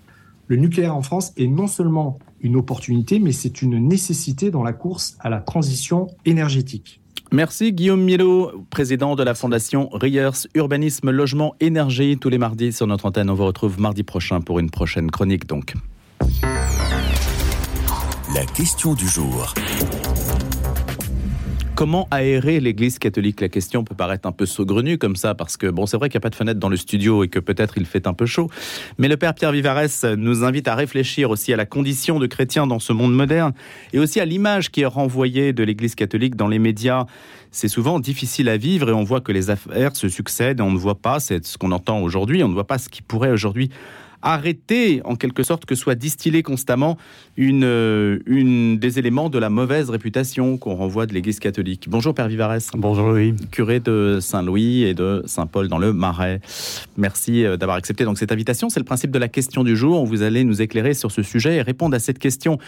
Le 0.46 0.56
nucléaire 0.56 0.96
en 0.96 1.02
France 1.02 1.32
est 1.36 1.46
non 1.46 1.66
seulement 1.66 2.18
une 2.40 2.56
opportunité, 2.56 3.18
mais 3.18 3.32
c'est 3.32 3.62
une 3.62 3.78
nécessité 3.78 4.50
dans 4.50 4.62
la 4.62 4.72
course 4.72 5.16
à 5.20 5.28
la 5.28 5.38
transition 5.40 6.08
énergétique. 6.24 7.00
Merci 7.30 7.72
Guillaume 7.72 8.02
Mielo, 8.02 8.64
président 8.70 9.14
de 9.14 9.22
la 9.22 9.34
fondation 9.34 9.90
Riers 9.92 10.30
Urbanisme 10.54 11.10
Logement 11.10 11.54
Énergie, 11.60 12.16
tous 12.18 12.30
les 12.30 12.38
mardis 12.38 12.72
sur 12.72 12.86
notre 12.86 13.04
antenne. 13.04 13.28
On 13.28 13.34
vous 13.34 13.44
retrouve 13.44 13.78
mardi 13.78 14.02
prochain 14.02 14.40
pour 14.40 14.58
une 14.58 14.70
prochaine 14.70 15.10
chronique 15.10 15.46
donc. 15.46 15.74
La 18.34 18.44
question 18.54 18.94
du 18.94 19.06
jour. 19.06 19.52
Comment 21.78 22.08
aérer 22.10 22.58
l'église 22.58 22.98
catholique? 22.98 23.40
La 23.40 23.48
question 23.48 23.84
peut 23.84 23.94
paraître 23.94 24.26
un 24.26 24.32
peu 24.32 24.46
saugrenue 24.46 24.98
comme 24.98 25.14
ça, 25.14 25.36
parce 25.36 25.56
que 25.56 25.68
bon, 25.68 25.86
c'est 25.86 25.96
vrai 25.96 26.08
qu'il 26.08 26.16
n'y 26.16 26.22
a 26.22 26.26
pas 26.26 26.30
de 26.30 26.34
fenêtre 26.34 26.58
dans 26.58 26.68
le 26.68 26.76
studio 26.76 27.22
et 27.22 27.28
que 27.28 27.38
peut-être 27.38 27.74
il 27.78 27.86
fait 27.86 28.08
un 28.08 28.14
peu 28.14 28.26
chaud. 28.26 28.50
Mais 28.98 29.06
le 29.06 29.16
Père 29.16 29.32
Pierre 29.32 29.52
Vivarès 29.52 30.02
nous 30.16 30.42
invite 30.42 30.66
à 30.66 30.74
réfléchir 30.74 31.30
aussi 31.30 31.52
à 31.52 31.56
la 31.56 31.66
condition 31.66 32.18
de 32.18 32.26
chrétien 32.26 32.66
dans 32.66 32.80
ce 32.80 32.92
monde 32.92 33.14
moderne 33.14 33.52
et 33.92 34.00
aussi 34.00 34.18
à 34.18 34.24
l'image 34.24 34.72
qui 34.72 34.80
est 34.80 34.86
renvoyée 34.86 35.52
de 35.52 35.62
l'église 35.62 35.94
catholique 35.94 36.34
dans 36.34 36.48
les 36.48 36.58
médias. 36.58 37.06
C'est 37.52 37.68
souvent 37.68 38.00
difficile 38.00 38.48
à 38.48 38.56
vivre 38.56 38.88
et 38.88 38.92
on 38.92 39.04
voit 39.04 39.20
que 39.20 39.30
les 39.30 39.48
affaires 39.48 39.94
se 39.94 40.08
succèdent 40.08 40.58
et 40.58 40.64
on 40.64 40.72
ne 40.72 40.78
voit 40.78 41.00
pas, 41.00 41.20
c'est 41.20 41.46
ce 41.46 41.58
qu'on 41.58 41.70
entend 41.70 42.00
aujourd'hui, 42.00 42.42
on 42.42 42.48
ne 42.48 42.54
voit 42.54 42.66
pas 42.66 42.78
ce 42.78 42.88
qui 42.88 43.02
pourrait 43.02 43.30
aujourd'hui 43.30 43.70
arrêter 44.22 45.00
en 45.04 45.16
quelque 45.16 45.42
sorte 45.42 45.64
que 45.64 45.74
soit 45.74 45.94
distillé 45.94 46.42
constamment 46.42 46.96
une, 47.36 47.64
euh, 47.64 48.18
une 48.26 48.78
des 48.78 48.98
éléments 48.98 49.30
de 49.30 49.38
la 49.38 49.50
mauvaise 49.50 49.90
réputation 49.90 50.58
qu'on 50.58 50.74
renvoie 50.74 51.06
de 51.06 51.14
l'Église 51.14 51.38
catholique. 51.38 51.86
Bonjour 51.88 52.14
Père 52.14 52.28
Vivarès. 52.28 52.68
Bonjour 52.74 53.08
Louis. 53.08 53.34
Curé 53.50 53.80
de 53.80 54.18
Saint-Louis 54.20 54.82
et 54.82 54.94
de 54.94 55.22
Saint-Paul 55.26 55.68
dans 55.68 55.78
le 55.78 55.92
Marais. 55.92 56.40
Merci 56.96 57.44
euh, 57.44 57.56
d'avoir 57.56 57.76
accepté 57.76 58.04
donc 58.04 58.18
cette 58.18 58.32
invitation. 58.32 58.68
C'est 58.68 58.80
le 58.80 58.84
principe 58.84 59.10
de 59.10 59.18
la 59.18 59.28
question 59.28 59.64
du 59.64 59.76
jour. 59.76 60.04
Vous 60.04 60.22
allez 60.22 60.44
nous 60.44 60.62
éclairer 60.62 60.94
sur 60.94 61.12
ce 61.12 61.22
sujet 61.22 61.56
et 61.56 61.62
répondre 61.62 61.94
à 61.94 61.98
cette 61.98 62.18
question. 62.18 62.58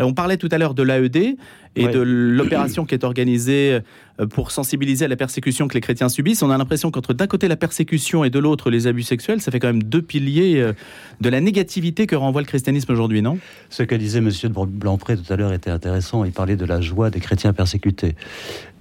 Euh, 0.00 0.04
on 0.04 0.12
parlait 0.12 0.36
tout 0.36 0.48
à 0.50 0.58
l'heure 0.58 0.74
de 0.74 0.82
l'AED 0.82 1.36
et 1.76 1.88
de 1.88 2.00
l'opération 2.00 2.84
qui 2.84 2.94
est 2.94 3.04
organisée 3.04 3.80
euh, 4.20 4.26
pour 4.26 4.50
sensibiliser 4.50 5.04
à 5.04 5.08
la 5.08 5.16
persécution 5.16 5.68
que 5.68 5.74
les 5.74 5.80
chrétiens 5.80 6.08
subissent. 6.08 6.42
On 6.42 6.50
a 6.50 6.56
l'impression 6.56 6.90
qu'entre 6.90 7.12
d'un 7.12 7.26
côté 7.26 7.48
la 7.48 7.56
persécution 7.56 8.24
et 8.24 8.30
de 8.30 8.38
l'autre 8.38 8.70
les 8.70 8.86
abus 8.86 9.02
sexuels, 9.02 9.40
ça 9.40 9.50
fait 9.50 9.60
quand 9.60 9.66
même 9.68 9.82
deux 9.82 10.02
piliers 10.02 10.60
euh, 10.60 10.72
de 11.20 11.28
la 11.28 11.40
négativité 11.40 12.06
que 12.06 12.16
renvoie 12.16 12.40
le 12.40 12.46
christianisme 12.46 12.92
aujourd'hui, 12.92 13.20
non? 13.22 13.38
Ce 13.68 13.82
que 13.82 13.94
disait 13.94 14.20
Monsieur 14.20 14.48
de 14.48 14.54
Blanpré 14.54 15.16
tout 15.16 15.30
à 15.32 15.36
l'heure 15.36 15.52
était 15.52 15.70
intéressant. 15.70 16.24
Il 16.24 16.32
parlait 16.32 16.56
de 16.56 16.64
la 16.64 16.80
joie 16.80 17.10
des 17.10 17.20
chrétiens 17.20 17.52
persécutés. 17.52 18.14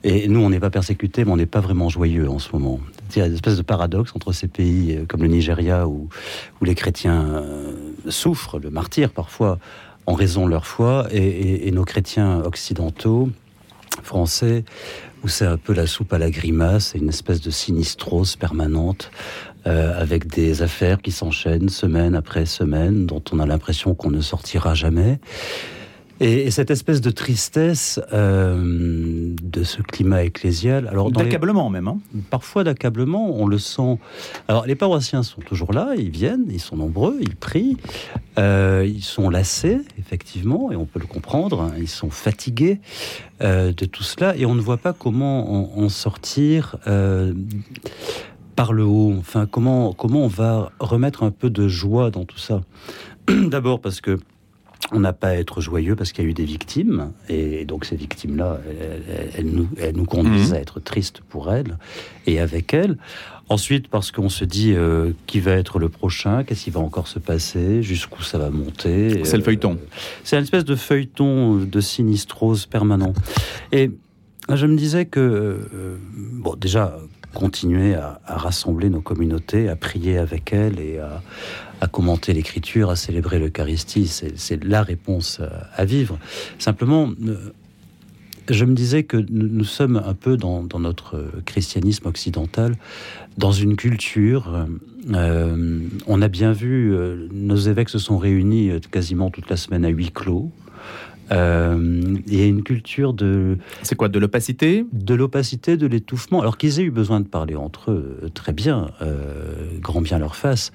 Et 0.03 0.27
nous, 0.27 0.39
on 0.39 0.49
n'est 0.49 0.59
pas 0.59 0.69
persécutés, 0.69 1.25
mais 1.25 1.31
on 1.31 1.37
n'est 1.37 1.45
pas 1.47 1.61
vraiment 1.61 1.89
joyeux 1.89 2.29
en 2.29 2.39
ce 2.39 2.49
moment. 2.53 2.79
Il 3.15 3.19
y 3.19 3.21
a 3.21 3.25
une 3.25 3.33
espèce 3.33 3.57
de 3.57 3.63
paradoxe 3.63 4.11
entre 4.15 4.31
ces 4.31 4.47
pays 4.47 4.95
euh, 4.95 5.05
comme 5.05 5.21
le 5.21 5.27
Nigeria 5.27 5.87
où, 5.87 6.09
où 6.61 6.65
les 6.65 6.75
chrétiens 6.75 7.43
souffrent, 8.07 8.59
le 8.59 8.69
martyr 8.69 9.09
parfois, 9.09 9.59
en 10.05 10.13
raison 10.13 10.45
de 10.45 10.51
leur 10.51 10.65
foi, 10.65 11.07
et, 11.11 11.71
nos 11.71 11.85
chrétiens 11.85 12.41
occidentaux, 12.41 13.29
français, 14.03 14.63
où 15.23 15.27
c'est 15.27 15.45
un 15.45 15.57
peu 15.57 15.73
la 15.73 15.87
soupe 15.87 16.13
à 16.13 16.17
la 16.17 16.29
grimace, 16.29 16.89
c'est 16.91 16.99
une 16.99 17.09
espèce 17.09 17.41
de 17.41 17.49
sinistrose 17.49 18.35
permanente, 18.35 19.11
euh, 19.67 19.99
avec 19.99 20.27
des 20.27 20.61
affaires 20.61 21.01
qui 21.01 21.11
s'enchaînent 21.11 21.69
semaine 21.69 22.13
après 22.13 22.45
semaine, 22.45 23.07
dont 23.07 23.23
on 23.31 23.39
a 23.39 23.47
l'impression 23.47 23.95
qu'on 23.95 24.11
ne 24.11 24.21
sortira 24.21 24.75
jamais. 24.75 25.19
Et, 26.21 26.49
cette 26.49 26.71
espèce 26.71 27.01
de 27.01 27.11
tristesse 27.11 27.99
euh, 28.13 29.33
de 29.41 29.63
ce 29.63 29.81
climat 29.81 30.23
ecclésial. 30.23 30.87
Alors 30.87 31.11
d'accablement 31.11 31.69
même. 31.69 31.89
Hein. 31.89 31.99
Parfois 32.29 32.63
d'accablement, 32.63 33.35
on 33.35 33.47
le 33.47 33.57
sent. 33.57 33.99
Alors 34.47 34.65
les 34.65 34.75
paroissiens 34.75 35.23
sont 35.23 35.41
toujours 35.41 35.73
là, 35.73 35.93
ils 35.97 36.09
viennent, 36.09 36.45
ils 36.49 36.61
sont 36.61 36.77
nombreux, 36.77 37.17
ils 37.19 37.35
prient, 37.35 37.77
euh, 38.39 38.85
ils 38.87 39.03
sont 39.03 39.29
lassés 39.29 39.79
effectivement, 39.99 40.71
et 40.71 40.77
on 40.77 40.85
peut 40.85 40.99
le 40.99 41.07
comprendre. 41.07 41.61
Hein, 41.61 41.73
ils 41.77 41.89
sont 41.89 42.09
fatigués 42.09 42.79
euh, 43.41 43.73
de 43.73 43.85
tout 43.85 44.03
cela, 44.03 44.37
et 44.37 44.45
on 44.45 44.55
ne 44.55 44.61
voit 44.61 44.77
pas 44.77 44.93
comment 44.93 45.77
en, 45.77 45.89
sortir. 45.89 46.77
par 48.55 48.71
le 48.71 48.85
haut, 48.85 49.13
enfin 49.19 49.47
comment 49.47 49.91
comment 49.91 50.23
on 50.23 50.29
va 50.29 50.71
remettre 50.79 51.23
un 51.23 51.31
peu 51.31 51.49
de 51.49 51.67
joie 51.67 52.09
dans 52.09 52.23
tout 52.23 52.37
ça. 52.37 52.61
D'abord 53.27 53.81
parce 53.81 53.99
que 53.99 54.17
on 54.91 54.99
n'a 54.99 55.13
pas 55.13 55.29
à 55.29 55.33
être 55.35 55.61
joyeux 55.61 55.95
parce 55.95 56.11
qu'il 56.11 56.23
y 56.23 56.27
a 56.27 56.29
eu 56.29 56.33
des 56.33 56.45
victimes, 56.45 57.11
et 57.27 57.65
donc 57.65 57.85
ces 57.85 57.95
victimes-là, 57.95 58.59
elles, 59.35 59.45
nous, 59.47 59.67
elles 59.77 59.95
nous 59.95 60.05
conduisent 60.05 60.51
Mhm. 60.51 60.55
à 60.57 60.59
être 60.59 60.79
tristes 60.79 61.21
pour 61.29 61.51
elles 61.51 61.77
et 62.27 62.39
avec 62.39 62.73
elles. 62.73 62.97
Ensuite, 63.49 63.87
parce 63.89 64.11
qu'on 64.11 64.29
se 64.29 64.43
dit 64.45 64.73
euh, 64.73 65.11
qui 65.27 65.39
va 65.39 65.51
être 65.51 65.77
le 65.79 65.89
prochain, 65.89 66.43
qu'est-ce 66.43 66.63
qui 66.63 66.71
va 66.71 66.79
encore 66.79 67.07
se 67.07 67.19
passer, 67.19 67.83
jusqu'où 67.83 68.23
ça 68.23 68.37
va 68.39 68.49
monter? 68.49 69.23
C'est 69.23 69.37
le 69.37 69.43
feuilleton. 69.43 69.77
C'est 70.23 70.35
une 70.37 70.43
espèce 70.43 70.65
de 70.65 70.75
feuilleton 70.75 71.55
de 71.57 71.79
sinistrose 71.81 72.65
permanent. 72.65 73.13
Et 73.71 73.91
je 74.53 74.65
me 74.67 74.75
disais 74.75 75.05
que, 75.05 75.19
euh, 75.19 75.97
bon, 76.13 76.55
déjà, 76.55 76.97
continuer 77.35 77.93
à, 77.93 78.19
rassembler 78.25 78.89
nos 78.89 79.01
communautés, 79.01 79.69
à 79.69 79.75
prier 79.75 80.17
avec 80.17 80.53
elles 80.53 80.79
et 80.79 80.99
à, 80.99 81.21
commenter 81.91 82.33
l'écriture, 82.33 82.89
à 82.89 82.95
célébrer 82.95 83.37
l'Eucharistie, 83.37 84.07
c'est 84.07 84.63
la 84.63 84.81
réponse 84.81 85.39
à, 85.39 85.67
à 85.75 85.85
vivre. 85.85 86.17
Simplement, 86.57 87.11
euh, 87.27 87.53
je 88.49 88.65
me 88.65 88.73
disais 88.73 89.03
que 89.03 89.17
nous, 89.29 89.63
sommes 89.63 90.01
un 90.03 90.15
peu 90.15 90.35
dans, 90.35 90.67
notre 90.79 91.25
christianisme 91.45 92.07
occidental, 92.07 92.75
dans 93.37 93.51
une 93.51 93.75
culture. 93.75 94.51
euh, 94.51 94.65
euh, 95.13 95.79
on 96.07 96.21
a 96.21 96.27
bien 96.27 96.51
vu, 96.51 96.93
euh, 96.93 97.27
nos 97.31 97.57
évêques 97.57 97.89
se 97.89 97.99
sont 97.99 98.17
réunis 98.17 98.71
euh, 98.71 98.79
quasiment 98.91 99.29
toute 99.29 99.49
la 99.49 99.57
semaine 99.57 99.85
à 99.85 99.89
huis 99.89 100.11
clos. 100.11 100.51
Euh, 101.31 102.01
Il 102.27 102.39
y 102.39 102.41
a 102.43 102.45
une 102.45 102.63
culture 102.63 103.13
de, 103.13 103.57
C'est 103.83 103.95
quoi 103.95 104.09
De 104.09 104.19
l'opacité? 104.19 104.85
de 104.91 105.13
l'opacité, 105.15 105.77
de 105.77 105.87
l'étouffement, 105.87 106.41
alors 106.41 106.57
qu'ils 106.57 106.79
aient 106.79 106.83
eu 106.83 106.91
besoin 106.91 107.19
de 107.19 107.27
parler 107.27 107.55
entre 107.55 107.91
eux, 107.91 108.19
euh, 108.23 108.29
très 108.29 108.53
bien, 108.53 108.91
euh, 109.01 109.67
grand 109.79 110.01
bien 110.01 110.19
leur 110.19 110.35
face. 110.35 110.71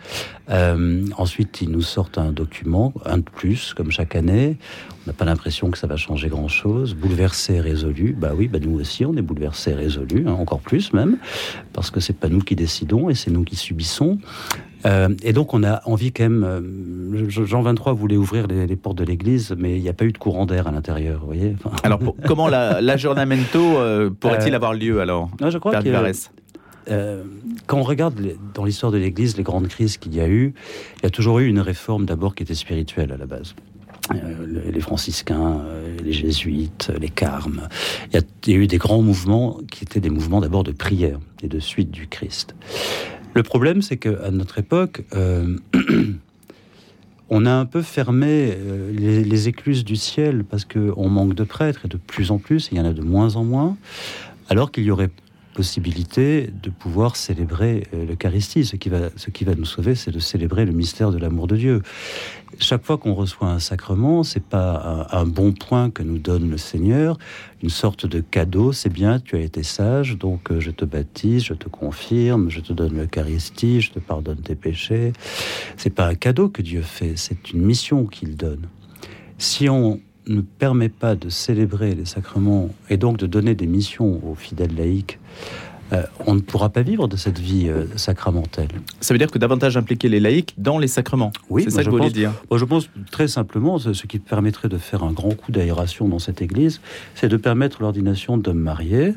Euh, 0.50 1.04
ensuite, 1.16 1.61
ils 1.62 1.71
nous 1.71 1.83
sortent 1.83 2.19
un 2.19 2.33
document, 2.33 2.92
un 3.04 3.19
de 3.19 3.23
plus, 3.23 3.75
comme 3.75 3.90
chaque 3.90 4.16
année. 4.16 4.57
On 5.07 5.11
n'a 5.11 5.12
pas 5.12 5.25
l'impression 5.25 5.71
que 5.71 5.78
ça 5.78 5.87
va 5.87 5.97
changer 5.97 6.28
grand-chose. 6.28 6.95
Bouleversé, 6.95 7.61
résolu. 7.61 8.14
Bah 8.19 8.33
oui, 8.37 8.49
bah 8.49 8.59
nous 8.61 8.78
aussi, 8.78 9.04
on 9.04 9.14
est 9.16 9.23
bouleversé, 9.23 9.73
résolu, 9.75 10.25
hein, 10.26 10.33
encore 10.33 10.61
plus 10.61 10.92
même, 10.92 11.16
parce 11.73 11.90
que 11.90 12.00
c'est 12.00 12.12
pas 12.16 12.28
nous 12.28 12.40
qui 12.40 12.57
décidons 12.57 13.09
et 13.09 13.14
c'est 13.14 13.30
nous 13.30 13.45
qui 13.45 13.57
subissons. 13.57 14.19
Euh, 14.87 15.09
et 15.23 15.33
donc, 15.33 15.53
on 15.55 15.63
a 15.63 15.83
envie 15.87 16.13
quand 16.13 16.25
même. 16.25 16.45
euh, 16.45 17.29
Jean 17.29 17.63
23 17.63 17.93
voulait 17.93 18.17
ouvrir 18.17 18.47
les, 18.47 18.67
les 18.67 18.77
portes 18.77 18.97
de 18.99 19.05
l'église, 19.05 19.55
mais 19.59 19.77
il 19.77 19.83
n'y 19.83 19.89
a 19.89 19.93
pas 19.93 20.05
eu 20.07 20.13
de 20.13 20.19
courant 20.19 20.47
d'air 20.47 20.67
à 20.67 20.71
l'intérieur, 20.73 21.21
vous 21.21 21.27
voyez. 21.27 21.55
Enfin, 21.65 21.77
Alors, 21.83 21.99
pour- 21.99 22.17
comment 22.27 22.49
la- 22.49 22.81
l'aggiornamento 22.81 23.79
euh, 23.79 24.11
pourrait-il 24.11 24.53
Euh, 24.53 24.57
avoir 24.57 24.73
lieu 24.75 25.01
alors 25.01 25.29
non, 25.41 25.51
je 25.51 25.59
crois 25.59 25.73
que 25.73 25.89
euh, 26.91 27.23
quand 27.67 27.79
on 27.79 27.83
regarde 27.83 28.19
les- 28.19 28.37
dans 28.55 28.65
l'histoire 28.65 28.91
de 28.91 28.97
l'Église 28.99 29.37
les 29.37 29.43
grandes 29.43 29.69
crises 29.69 29.97
qu'il 29.99 30.15
y 30.15 30.21
a 30.21 30.27
eu, 30.29 30.55
il 30.99 31.03
y 31.05 31.07
a 31.07 31.11
toujours 31.11 31.39
eu 31.41 31.47
une 31.47 31.61
réforme 31.61 32.07
d'abord 32.07 32.35
qui 32.35 32.43
était 32.43 32.55
spirituelle 32.55 33.13
à 33.13 33.17
la 33.19 33.27
base. 33.27 33.55
Euh, 34.15 34.17
le- 34.47 34.71
les 34.73 34.81
franciscains, 34.81 35.63
les 36.03 36.13
jésuites, 36.13 36.91
les 36.99 37.11
carmes. 37.11 37.69
Il 38.09 38.17
y, 38.17 38.19
a, 38.19 38.23
il 38.47 38.53
y 38.53 38.57
a 38.57 38.59
eu 38.59 38.67
des 38.67 38.79
grands 38.79 39.03
mouvements 39.03 39.59
qui 39.71 39.85
étaient 39.85 40.01
des 40.01 40.11
mouvements 40.11 40.41
d'abord 40.41 40.65
de 40.65 40.73
prière 40.73 41.19
et 41.43 41.49
de 41.49 41.61
suite 41.61 41.91
du 41.91 42.09
Christ. 42.09 42.55
Le 43.35 43.43
problème, 43.43 43.81
c'est 43.83 43.97
qu'à 43.97 44.31
notre 44.31 44.59
époque, 44.59 45.05
euh, 45.15 45.57
on 47.31 47.47
a 47.47 47.53
un 47.53 47.65
peu 47.65 47.83
fermé 47.83 48.55
euh, 48.57 48.93
les, 48.93 49.25
les 49.25 49.49
écluses 49.49 49.85
du 49.85 49.97
ciel 49.97 50.45
parce 50.45 50.65
qu'on 50.65 51.09
manque 51.09 51.35
de 51.35 51.45
prêtres 51.45 51.83
et 51.85 51.89
de 51.89 51.97
plus 51.97 52.31
en 52.33 52.39
plus, 52.39 52.69
il 52.73 52.79
y 52.79 52.81
en 52.81 52.85
a 52.85 52.93
de 52.93 53.03
moins 53.03 53.37
en 53.37 53.45
moins, 53.45 53.77
alors 54.49 54.73
qu'il 54.73 54.85
y 54.85 54.91
aurait 54.91 55.11
possibilité 55.54 56.50
de 56.62 56.71
pouvoir 56.71 57.16
célébrer 57.16 57.87
euh, 57.92 58.07
l'Eucharistie. 58.07 58.64
Ce 58.64 58.76
qui 58.76 58.88
va, 58.88 59.11
ce 59.16 59.30
qui 59.30 59.45
va 59.45 59.54
nous 59.54 59.64
sauver, 59.64 59.95
c'est 59.95 60.11
de 60.11 60.19
célébrer 60.19 60.64
le 60.64 60.73
mystère 60.73 61.11
de 61.11 61.19
l'amour 61.19 61.47
de 61.47 61.57
Dieu. 61.57 61.83
Chaque 62.59 62.85
fois 62.85 62.99
qu'on 62.99 63.14
reçoit 63.14 63.49
un 63.49 63.59
sacrement, 63.59 64.23
c'est 64.23 64.42
pas 64.42 65.07
un, 65.12 65.19
un 65.21 65.26
bon 65.26 65.52
point 65.52 65.90
que 65.90 66.02
nous 66.02 66.19
donne 66.19 66.50
le 66.50 66.59
Seigneur, 66.59 67.19
une 67.62 67.71
sorte 67.71 68.07
de 68.07 68.21
cadeau. 68.21 68.73
C'est 68.73 68.92
bien, 68.92 69.21
tu 69.21 69.37
as 69.37 69.40
été 69.40 69.62
sage, 69.62 70.16
donc 70.19 70.50
euh, 70.50 70.61
je 70.61 70.71
te 70.71 70.85
baptise, 70.85 71.45
je 71.45 71.54
te 71.54 71.69
confirme, 71.69 72.50
je 72.50 72.61
te 72.61 72.73
donne 72.73 72.97
l'Eucharistie, 72.97 73.80
je 73.80 73.92
te 73.92 73.99
pardonne 73.99 74.40
tes 74.40 74.54
péchés. 74.54 75.12
C'est 75.76 75.90
pas 75.90 76.07
un 76.07 76.14
cadeau 76.14 76.49
que 76.49 76.62
Dieu 76.62 76.83
fait, 76.83 77.14
c'est 77.16 77.52
une 77.52 77.62
mission 77.62 78.07
qu'il 78.07 78.37
donne. 78.37 78.69
Si 79.38 79.69
on 79.69 80.00
ne 80.27 80.41
permet 80.41 80.89
pas 80.89 81.15
de 81.15 81.29
célébrer 81.29 81.95
les 81.95 82.05
sacrements 82.05 82.71
et 82.89 82.97
donc 82.97 83.17
de 83.17 83.27
donner 83.27 83.55
des 83.55 83.67
missions 83.67 84.21
aux 84.25 84.35
fidèles 84.35 84.75
laïcs, 84.77 85.19
euh, 85.93 86.05
on 86.27 86.35
ne 86.35 86.41
pourra 86.41 86.69
pas 86.69 86.83
vivre 86.83 87.09
de 87.09 87.17
cette 87.17 87.39
vie 87.41 87.69
euh, 87.69 87.85
sacramentelle. 87.97 88.69
Ça 89.00 89.12
veut 89.12 89.19
dire 89.19 89.31
que 89.31 89.39
davantage 89.39 89.77
impliquer 89.77 90.09
les 90.09 90.21
laïcs 90.21 90.55
dans 90.57 90.79
les 90.79 90.87
sacrements. 90.87 91.33
Oui, 91.49 91.65
c'est 91.65 91.71
ça 91.71 91.79
que 91.79 91.87
je 91.87 91.91
vous 91.91 91.97
voulez 91.97 92.11
dire. 92.11 92.33
Moi, 92.49 92.59
je 92.59 92.65
pense 92.65 92.89
très 93.11 93.27
simplement, 93.27 93.79
ce 93.79 93.93
ce 93.93 94.07
qui 94.07 94.19
permettrait 94.19 94.69
de 94.69 94.79
faire 94.79 95.03
un 95.03 95.12
grand 95.12 95.35
coup 95.35 95.53
d'aération 95.53 96.09
dans 96.09 96.19
cette 96.19 96.43
église, 96.43 96.81
c'est 97.15 97.29
de 97.29 97.37
permettre 97.37 97.83
l'ordination 97.83 98.39
d'hommes 98.39 98.61
mariés 98.61 99.15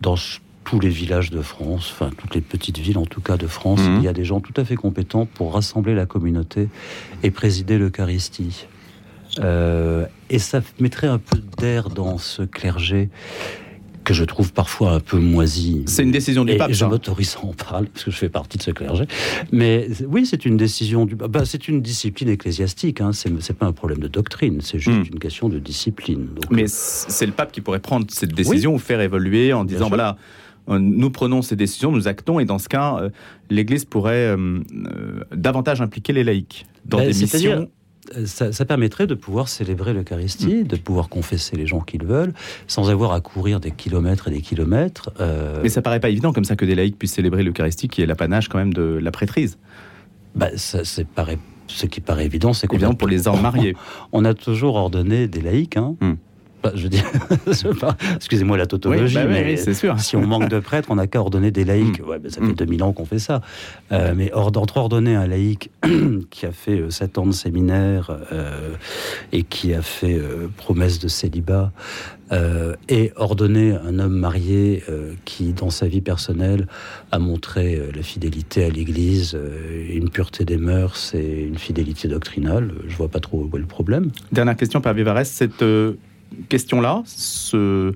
dans 0.00 0.16
tous 0.64 0.80
les 0.80 0.88
villages 0.88 1.30
de 1.30 1.42
France, 1.42 1.90
enfin 1.92 2.10
toutes 2.16 2.34
les 2.34 2.40
petites 2.40 2.78
villes 2.78 2.98
en 2.98 3.06
tout 3.06 3.20
cas 3.20 3.36
de 3.36 3.46
France. 3.46 3.80
Mhm. 3.80 3.96
Il 3.98 4.04
y 4.04 4.08
a 4.08 4.12
des 4.12 4.24
gens 4.24 4.40
tout 4.40 4.54
à 4.56 4.64
fait 4.64 4.76
compétents 4.76 5.26
pour 5.26 5.54
rassembler 5.54 5.94
la 5.94 6.06
communauté 6.06 6.68
et 7.22 7.30
présider 7.30 7.78
l'Eucharistie. 7.78 8.66
Euh, 9.40 10.06
et 10.30 10.38
ça 10.38 10.60
mettrait 10.80 11.06
un 11.06 11.18
peu 11.18 11.38
d'air 11.58 11.88
dans 11.88 12.18
ce 12.18 12.42
clergé 12.42 13.08
que 14.04 14.14
je 14.14 14.24
trouve 14.24 14.52
parfois 14.52 14.94
un 14.94 15.00
peu 15.00 15.16
moisi. 15.18 15.84
C'est 15.86 16.02
une 16.02 16.10
décision 16.10 16.44
du 16.44 16.52
Et 16.52 16.56
pape. 16.56 16.72
je 16.72 16.84
m'autorise 16.84 17.36
à 17.40 17.46
en 17.46 17.52
parler 17.52 17.88
parce 17.92 18.04
que 18.04 18.10
je 18.10 18.16
fais 18.16 18.28
partie 18.28 18.58
de 18.58 18.62
ce 18.64 18.72
clergé. 18.72 19.04
Mais 19.52 19.86
oui, 20.08 20.26
c'est 20.26 20.44
une 20.44 20.56
décision 20.56 21.06
du. 21.06 21.14
Bah, 21.14 21.44
c'est 21.44 21.68
une 21.68 21.80
discipline 21.80 22.28
ecclésiastique. 22.28 23.00
Hein. 23.00 23.12
C'est, 23.12 23.52
pas 23.56 23.66
un 23.66 23.72
problème 23.72 24.00
de 24.00 24.08
doctrine. 24.08 24.60
C'est 24.60 24.80
juste 24.80 24.98
Hmm. 25.08 25.12
une 25.12 25.18
question 25.20 25.48
de 25.48 25.58
discipline. 25.60 26.26
Donc, 26.34 26.50
Mais 26.50 26.64
c'est 26.66 27.26
le 27.26 27.32
pape 27.32 27.52
qui 27.52 27.60
pourrait 27.60 27.78
prendre 27.78 28.06
cette 28.10 28.32
décision 28.34 28.74
ou 28.74 28.78
faire 28.78 29.00
évoluer 29.00 29.52
en 29.52 29.64
Bien 29.64 29.74
disant 29.76 29.86
sûr. 29.86 29.90
voilà, 29.90 30.16
euh, 30.68 30.80
nous 30.80 31.10
prenons 31.10 31.40
ces 31.40 31.54
décisions, 31.54 31.92
nous 31.92 32.08
actons, 32.08 32.40
et 32.40 32.44
dans 32.44 32.58
ce 32.58 32.68
cas, 32.68 32.96
euh, 33.00 33.10
l'Église 33.50 33.84
pourrait 33.84 34.34
euh, 34.36 34.36
euh, 34.36 35.20
davantage 35.32 35.80
impliquer 35.80 36.12
les 36.12 36.24
laïcs 36.24 36.66
dans 36.84 36.98
Ben, 36.98 37.10
des 37.12 37.20
missions. 37.20 37.70
Ça, 38.24 38.52
ça 38.52 38.64
permettrait 38.64 39.06
de 39.06 39.14
pouvoir 39.14 39.48
célébrer 39.48 39.92
l'Eucharistie, 39.94 40.64
de 40.64 40.76
pouvoir 40.76 41.08
confesser 41.08 41.56
les 41.56 41.66
gens 41.66 41.80
qu'ils 41.80 42.04
veulent, 42.04 42.32
sans 42.66 42.90
avoir 42.90 43.12
à 43.12 43.20
courir 43.20 43.60
des 43.60 43.70
kilomètres 43.70 44.28
et 44.28 44.30
des 44.32 44.40
kilomètres. 44.40 45.10
euh, 45.20 45.60
Mais 45.62 45.68
ça 45.68 45.82
paraît 45.82 46.00
pas 46.00 46.10
évident 46.10 46.32
comme 46.32 46.44
ça 46.44 46.56
que 46.56 46.64
des 46.64 46.74
laïcs 46.74 46.98
puissent 46.98 47.14
célébrer 47.14 47.42
l'Eucharistie, 47.42 47.88
qui 47.88 48.02
est 48.02 48.06
l'apanage 48.06 48.48
quand 48.48 48.58
même 48.58 48.74
de 48.74 48.98
la 49.02 49.10
prêtrise. 49.10 49.56
bah, 50.34 50.48
ça, 50.56 50.84
c'est 50.84 51.06
paraît- 51.06 51.38
ce 51.68 51.86
qui 51.86 52.00
paraît 52.00 52.26
évident, 52.26 52.52
c'est 52.52 52.66
qu'on 52.66 52.94
pour 52.94 53.08
les 53.08 53.28
hommes 53.28 53.40
mariés. 53.40 53.74
on 54.12 54.24
a 54.24 54.34
toujours 54.34 54.74
ordonné 54.74 55.28
des 55.28 55.40
laïcs. 55.40 55.76
Hein. 55.76 55.94
Hmm. 56.00 56.14
Bah, 56.62 56.72
je 56.74 56.88
pas, 57.80 57.96
excusez-moi 58.16 58.56
la 58.56 58.66
tautologie, 58.66 59.14
bah 59.14 59.22
oui, 59.26 59.32
mais 59.32 59.44
oui, 59.52 59.58
c'est 59.58 59.74
sûr. 59.74 59.98
si 59.98 60.16
on 60.16 60.26
manque 60.26 60.48
de 60.48 60.60
prêtres, 60.60 60.88
on 60.90 60.96
n'a 60.96 61.06
qu'à 61.06 61.20
ordonner 61.20 61.50
des 61.50 61.64
laïcs. 61.64 62.00
Mm. 62.00 62.08
Ouais, 62.08 62.18
ben, 62.18 62.30
ça 62.30 62.40
fait 62.40 62.46
Mm. 62.46 62.54
2000 62.54 62.82
ans 62.84 62.92
qu'on 62.92 63.04
fait 63.04 63.18
ça. 63.18 63.40
Euh, 63.90 64.12
mais 64.16 64.30
or- 64.32 64.52
entre 64.56 64.76
ordonner 64.76 65.14
un 65.14 65.26
laïc 65.26 65.70
qui 66.30 66.46
a 66.46 66.52
fait 66.52 66.78
euh, 66.78 66.90
7 66.90 67.18
ans 67.18 67.26
de 67.26 67.32
séminaire 67.32 68.16
euh, 68.32 68.74
et 69.32 69.42
qui 69.42 69.74
a 69.74 69.82
fait 69.82 70.14
euh, 70.18 70.48
promesse 70.56 70.98
de 70.98 71.08
célibat, 71.08 71.72
euh, 72.30 72.74
et 72.88 73.12
ordonner 73.16 73.72
un 73.84 73.98
homme 73.98 74.14
marié 74.16 74.82
euh, 74.88 75.12
qui, 75.24 75.52
dans 75.52 75.68
sa 75.70 75.86
vie 75.86 76.00
personnelle, 76.00 76.66
a 77.10 77.18
montré 77.18 77.74
euh, 77.76 77.90
la 77.94 78.02
fidélité 78.02 78.64
à 78.64 78.70
l'Église, 78.70 79.34
euh, 79.34 79.86
une 79.92 80.08
pureté 80.10 80.44
des 80.44 80.56
mœurs 80.56 81.14
et 81.14 81.42
une 81.42 81.58
fidélité 81.58 82.08
doctrinale, 82.08 82.72
je 82.88 82.96
vois 82.96 83.08
pas 83.08 83.20
trop 83.20 83.48
où 83.52 83.56
est 83.56 83.60
le 83.60 83.66
problème. 83.66 84.10
Dernière 84.30 84.56
question, 84.56 84.80
Père 84.80 84.94
Vivarès, 84.94 85.28
cette 85.28 85.62
euh, 85.62 85.94
question-là, 86.48 87.02
ce, 87.06 87.92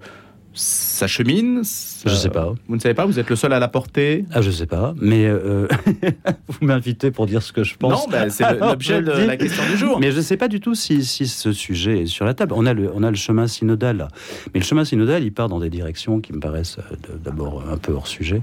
ça 0.57 1.07
chemine 1.07 1.63
ça- 1.63 2.09
Je 2.11 2.15
sais 2.15 2.31
pas. 2.31 2.53
Vous 2.69 2.75
ne 2.77 2.81
savez 2.81 2.95
pas 2.95 3.05
Vous 3.07 3.19
êtes 3.19 3.29
le 3.31 3.37
seul 3.37 3.53
à 3.53 3.59
la 3.59 3.69
porter 3.69 4.25
Ah, 4.33 4.41
je 4.43 4.51
sais 4.51 4.67
pas, 4.67 4.95
mais 5.01 5.27
euh, 5.27 5.69
vous 6.49 6.67
m'invitez 6.67 7.11
pour 7.11 7.27
dire 7.27 7.43
ce 7.43 7.53
que 7.53 7.63
je 7.63 7.77
pense. 7.77 7.93
Non, 7.93 8.11
bah, 8.11 8.29
c'est 8.31 8.59
l'objet 8.59 8.97
je 9.01 9.03
de 9.05 9.27
la 9.27 9.37
question 9.37 9.63
du 9.71 9.77
jour. 9.77 9.99
Mais 10.01 10.11
je 10.11 10.17
ne 10.17 10.23
sais 10.23 10.37
pas 10.37 10.49
du 10.49 10.61
tout 10.61 10.75
si, 10.75 11.05
si 11.05 11.27
ce 11.29 11.53
sujet 11.53 12.03
est 12.03 12.07
sur 12.07 12.25
la 12.25 12.35
table. 12.35 12.55
On 12.57 12.65
a, 12.67 12.73
le, 12.73 12.91
on 12.95 13.03
a 13.03 13.11
le 13.11 13.17
chemin 13.17 13.47
synodal, 13.47 13.99
là. 13.99 14.09
Mais 14.55 14.61
le 14.61 14.65
chemin 14.67 14.85
synodal, 14.85 15.23
il 15.23 15.33
part 15.33 15.49
dans 15.49 15.61
des 15.61 15.71
directions 15.71 16.21
qui 16.21 16.33
me 16.33 16.41
paraissent 16.41 16.79
euh, 16.79 16.97
d'abord 17.25 17.65
un 17.71 17.77
peu 17.77 17.93
hors 17.93 18.07
sujet, 18.07 18.43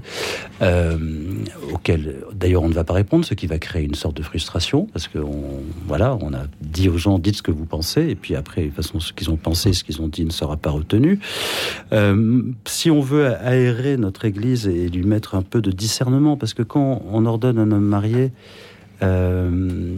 euh, 0.62 0.96
auxquelles, 1.72 2.16
d'ailleurs, 2.32 2.62
on 2.62 2.68
ne 2.68 2.74
va 2.74 2.84
pas 2.84 2.94
répondre, 2.94 3.24
ce 3.24 3.34
qui 3.34 3.46
va 3.46 3.58
créer 3.58 3.84
une 3.84 3.94
sorte 3.94 4.16
de 4.16 4.22
frustration, 4.22 4.86
parce 4.92 5.08
que, 5.08 5.18
on, 5.18 5.62
voilà, 5.86 6.16
on 6.20 6.32
a 6.34 6.42
dit 6.60 6.88
aux 6.88 6.98
gens, 6.98 7.18
dites 7.18 7.36
ce 7.36 7.42
que 7.42 7.50
vous 7.50 7.64
pensez, 7.66 8.02
et 8.08 8.14
puis 8.14 8.36
après, 8.36 8.62
de 8.62 8.66
toute 8.68 8.76
façon, 8.76 9.00
ce 9.00 9.12
qu'ils 9.12 9.30
ont 9.30 9.36
pensé, 9.36 9.72
ce 9.72 9.84
qu'ils 9.84 10.00
ont 10.02 10.08
dit 10.08 10.24
ne 10.24 10.30
sera 10.30 10.56
pas 10.56 10.70
retenu. 10.70 11.18
Euh, 11.92 12.03
si 12.66 12.90
on 12.90 13.00
veut 13.00 13.26
aérer 13.26 13.96
notre 13.96 14.24
Église 14.24 14.66
et 14.66 14.88
lui 14.88 15.04
mettre 15.04 15.34
un 15.34 15.42
peu 15.42 15.60
de 15.60 15.70
discernement, 15.70 16.36
parce 16.36 16.54
que 16.54 16.62
quand 16.62 17.02
on 17.10 17.26
ordonne 17.26 17.58
un 17.58 17.70
homme 17.70 17.84
marié, 17.84 18.32
euh, 19.02 19.96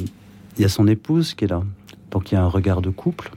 il 0.57 0.63
y 0.63 0.65
a 0.65 0.69
son 0.69 0.87
épouse 0.89 1.35
qui 1.35 1.45
est 1.45 1.49
là. 1.49 1.63
Donc 2.11 2.33
il 2.33 2.35
y 2.35 2.39
a 2.39 2.43
un 2.43 2.49
regard 2.49 2.83
de 2.83 2.91
couple. 2.91 3.31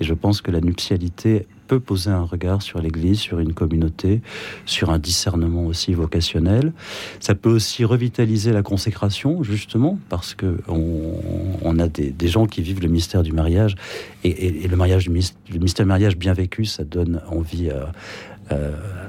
Et 0.00 0.04
je 0.04 0.14
pense 0.14 0.40
que 0.40 0.50
la 0.50 0.60
nuptialité 0.60 1.46
peut 1.68 1.78
poser 1.78 2.10
un 2.10 2.22
regard 2.22 2.62
sur 2.62 2.80
l'Église, 2.80 3.20
sur 3.20 3.38
une 3.38 3.52
communauté, 3.52 4.22
sur 4.66 4.90
un 4.90 4.98
discernement 4.98 5.66
aussi 5.66 5.94
vocationnel. 5.94 6.72
Ça 7.20 7.34
peut 7.34 7.50
aussi 7.50 7.84
revitaliser 7.84 8.52
la 8.52 8.62
consécration, 8.62 9.42
justement, 9.44 9.98
parce 10.08 10.34
que 10.34 10.58
on, 10.66 11.78
a 11.78 11.88
des, 11.88 12.28
gens 12.28 12.46
qui 12.46 12.62
vivent 12.62 12.80
le 12.80 12.88
mystère 12.88 13.22
du 13.22 13.32
mariage, 13.32 13.76
et, 14.24 14.66
le 14.66 14.76
mariage, 14.76 15.06
le 15.06 15.58
mystère 15.58 15.84
du 15.84 15.88
mariage 15.88 16.16
bien 16.16 16.32
vécu, 16.32 16.64
ça 16.64 16.84
donne 16.84 17.20
envie 17.30 17.70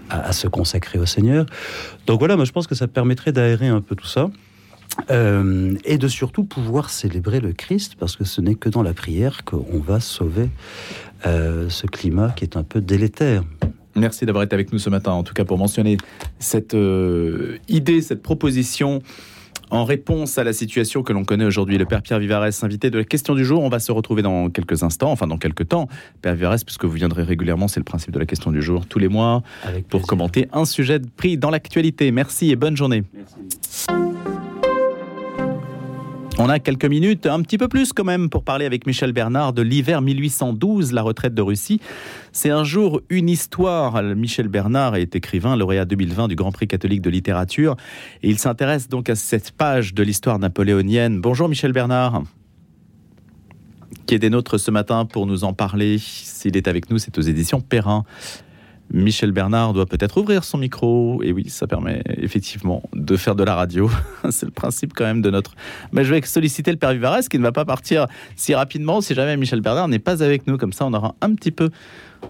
à, 0.10 0.34
se 0.34 0.48
consacrer 0.48 1.00
au 1.00 1.06
Seigneur. 1.06 1.46
Donc 2.06 2.20
voilà, 2.20 2.36
moi 2.36 2.46
je 2.46 2.52
pense 2.52 2.68
que 2.68 2.76
ça 2.76 2.88
permettrait 2.88 3.32
d'aérer 3.32 3.68
un 3.68 3.82
peu 3.82 3.96
tout 3.96 4.08
ça. 4.08 4.30
Euh, 5.12 5.76
et 5.86 5.98
de 5.98 6.08
surtout 6.08 6.44
pouvoir 6.44 6.90
célébrer 6.90 7.40
le 7.40 7.54
Christ, 7.54 7.96
parce 7.98 8.16
que 8.16 8.26
ce 8.26 8.42
n'est 8.42 8.56
que 8.56 8.70
dans 8.70 8.84
la 8.84 8.94
prière 8.94 9.46
qu'on 9.46 9.80
va 9.80 10.00
sauver 10.00 10.50
euh, 11.26 11.70
ce 11.70 11.88
climat 11.88 12.34
qui 12.36 12.44
est 12.44 12.58
un 12.58 12.64
peu 12.64 12.82
délétère. 12.82 13.44
Merci 13.96 14.26
d'avoir 14.26 14.44
été 14.44 14.54
avec 14.54 14.72
nous 14.72 14.80
ce 14.80 14.90
matin, 14.90 15.12
en 15.12 15.24
tout 15.24 15.34
cas 15.34 15.46
pour 15.46 15.58
mentionner 15.58 15.98
cette 16.38 16.74
euh, 16.74 17.58
idée, 17.68 18.02
cette 18.02 18.22
proposition 18.22 19.02
en 19.72 19.84
réponse 19.84 20.38
à 20.38 20.44
la 20.44 20.54
situation 20.54 21.04
que 21.04 21.14
l'on 21.14 21.24
connaît 21.24 21.46
aujourd'hui. 21.46 21.78
Le 21.78 21.86
Père 21.86 22.02
Pierre 22.02 22.20
Vivares, 22.20 22.50
invité 22.64 22.90
de 22.90 22.98
la 22.98 23.04
question 23.04 23.36
du 23.36 23.46
jour. 23.46 23.62
On 23.62 23.70
va 23.70 23.80
se 23.80 23.92
retrouver 23.92 24.22
dans 24.22 24.50
quelques 24.50 24.84
instants, 24.84 25.12
enfin 25.12 25.28
dans 25.28 25.38
quelques 25.38 25.68
temps. 25.68 25.88
Père 26.22 26.34
Vivares, 26.36 26.58
puisque 26.66 26.86
vous 26.86 26.94
viendrez 26.94 27.24
régulièrement, 27.24 27.68
c'est 27.68 27.80
le 27.80 27.84
principe 27.84 28.12
de 28.12 28.20
la 28.20 28.26
question 28.26 28.52
du 28.52 28.62
jour, 28.62 28.86
tous 28.88 29.00
les 29.00 29.10
mois, 29.10 29.44
pour 29.90 30.04
commenter 30.04 30.48
un 30.54 30.66
sujet 30.66 31.00
pris 31.18 31.38
dans 31.38 31.52
l'actualité. 31.52 32.12
Merci 32.12 32.52
et 32.52 32.56
bonne 32.56 32.78
journée. 32.78 33.04
Merci. 33.14 34.09
On 36.42 36.48
a 36.48 36.60
quelques 36.60 36.86
minutes, 36.86 37.26
un 37.26 37.42
petit 37.42 37.58
peu 37.58 37.68
plus 37.68 37.92
quand 37.92 38.06
même, 38.06 38.30
pour 38.30 38.46
parler 38.46 38.66
avec 38.66 38.88
Michel 38.88 39.12
Bernard 39.12 39.52
de 39.52 39.62
l'hiver 39.62 40.02
1812, 40.02 40.94
la 40.94 41.02
retraite 41.02 41.34
de 41.34 41.42
Russie. 41.42 41.82
C'est 42.32 42.50
un 42.50 42.64
jour, 42.64 43.02
une 43.10 43.28
histoire. 43.28 44.02
Michel 44.02 44.48
Bernard 44.48 44.96
est 44.96 45.18
écrivain, 45.18 45.58
lauréat 45.58 45.84
2020 45.84 46.30
du 46.30 46.38
Grand 46.38 46.54
Prix 46.54 46.70
catholique 46.70 47.02
de 47.02 47.10
littérature. 47.10 47.76
Et 48.24 48.30
il 48.30 48.40
s'intéresse 48.40 48.88
donc 48.88 49.10
à 49.10 49.16
cette 49.16 49.52
page 49.52 49.94
de 49.94 50.02
l'histoire 50.02 50.40
napoléonienne. 50.40 51.20
Bonjour 51.20 51.50
Michel 51.50 51.74
Bernard 51.74 52.24
qui 54.06 54.16
est 54.16 54.20
des 54.20 54.32
nôtres 54.32 54.60
ce 54.60 54.72
matin 54.72 55.06
pour 55.06 55.28
nous 55.28 55.44
en 55.44 55.54
parler? 55.54 55.98
S'il 56.00 56.58
est 56.58 56.68
avec 56.68 56.90
nous, 56.90 56.98
c'est 56.98 57.16
aux 57.20 57.22
éditions 57.22 57.62
Perrin. 57.62 58.06
Michel 58.92 59.32
Bernard 59.32 59.74
doit 59.74 59.86
peut-être 59.86 60.18
ouvrir 60.18 60.44
son 60.44 60.58
micro. 60.58 61.22
Et 61.24 61.32
oui, 61.32 61.50
ça 61.50 61.68
permet 61.68 62.02
effectivement 62.08 62.84
de 62.94 63.18
faire 63.18 63.36
de 63.36 63.44
la 63.44 63.56
radio. 63.56 63.90
C'est 64.30 64.46
le 64.46 64.52
principe 64.52 64.94
quand 64.94 65.06
même 65.06 65.22
de 65.22 65.30
notre. 65.30 65.56
Mais 65.92 66.04
je 66.04 66.14
vais 66.14 66.22
solliciter 66.22 66.72
le 66.72 66.78
père 66.78 66.94
Vivares 66.94 67.22
qui 67.30 67.38
ne 67.38 67.44
va 67.44 67.52
pas 67.52 67.66
partir 67.66 68.08
si 68.36 68.56
rapidement 68.56 69.02
si 69.02 69.14
jamais 69.14 69.38
Michel 69.38 69.62
Bernard 69.62 69.88
n'est 69.88 70.00
pas 70.00 70.24
avec 70.24 70.48
nous. 70.48 70.58
Comme 70.58 70.74
ça, 70.74 70.86
on 70.86 70.94
aura 70.94 71.16
un 71.22 71.34
petit 71.36 71.52
peu. 71.52 71.70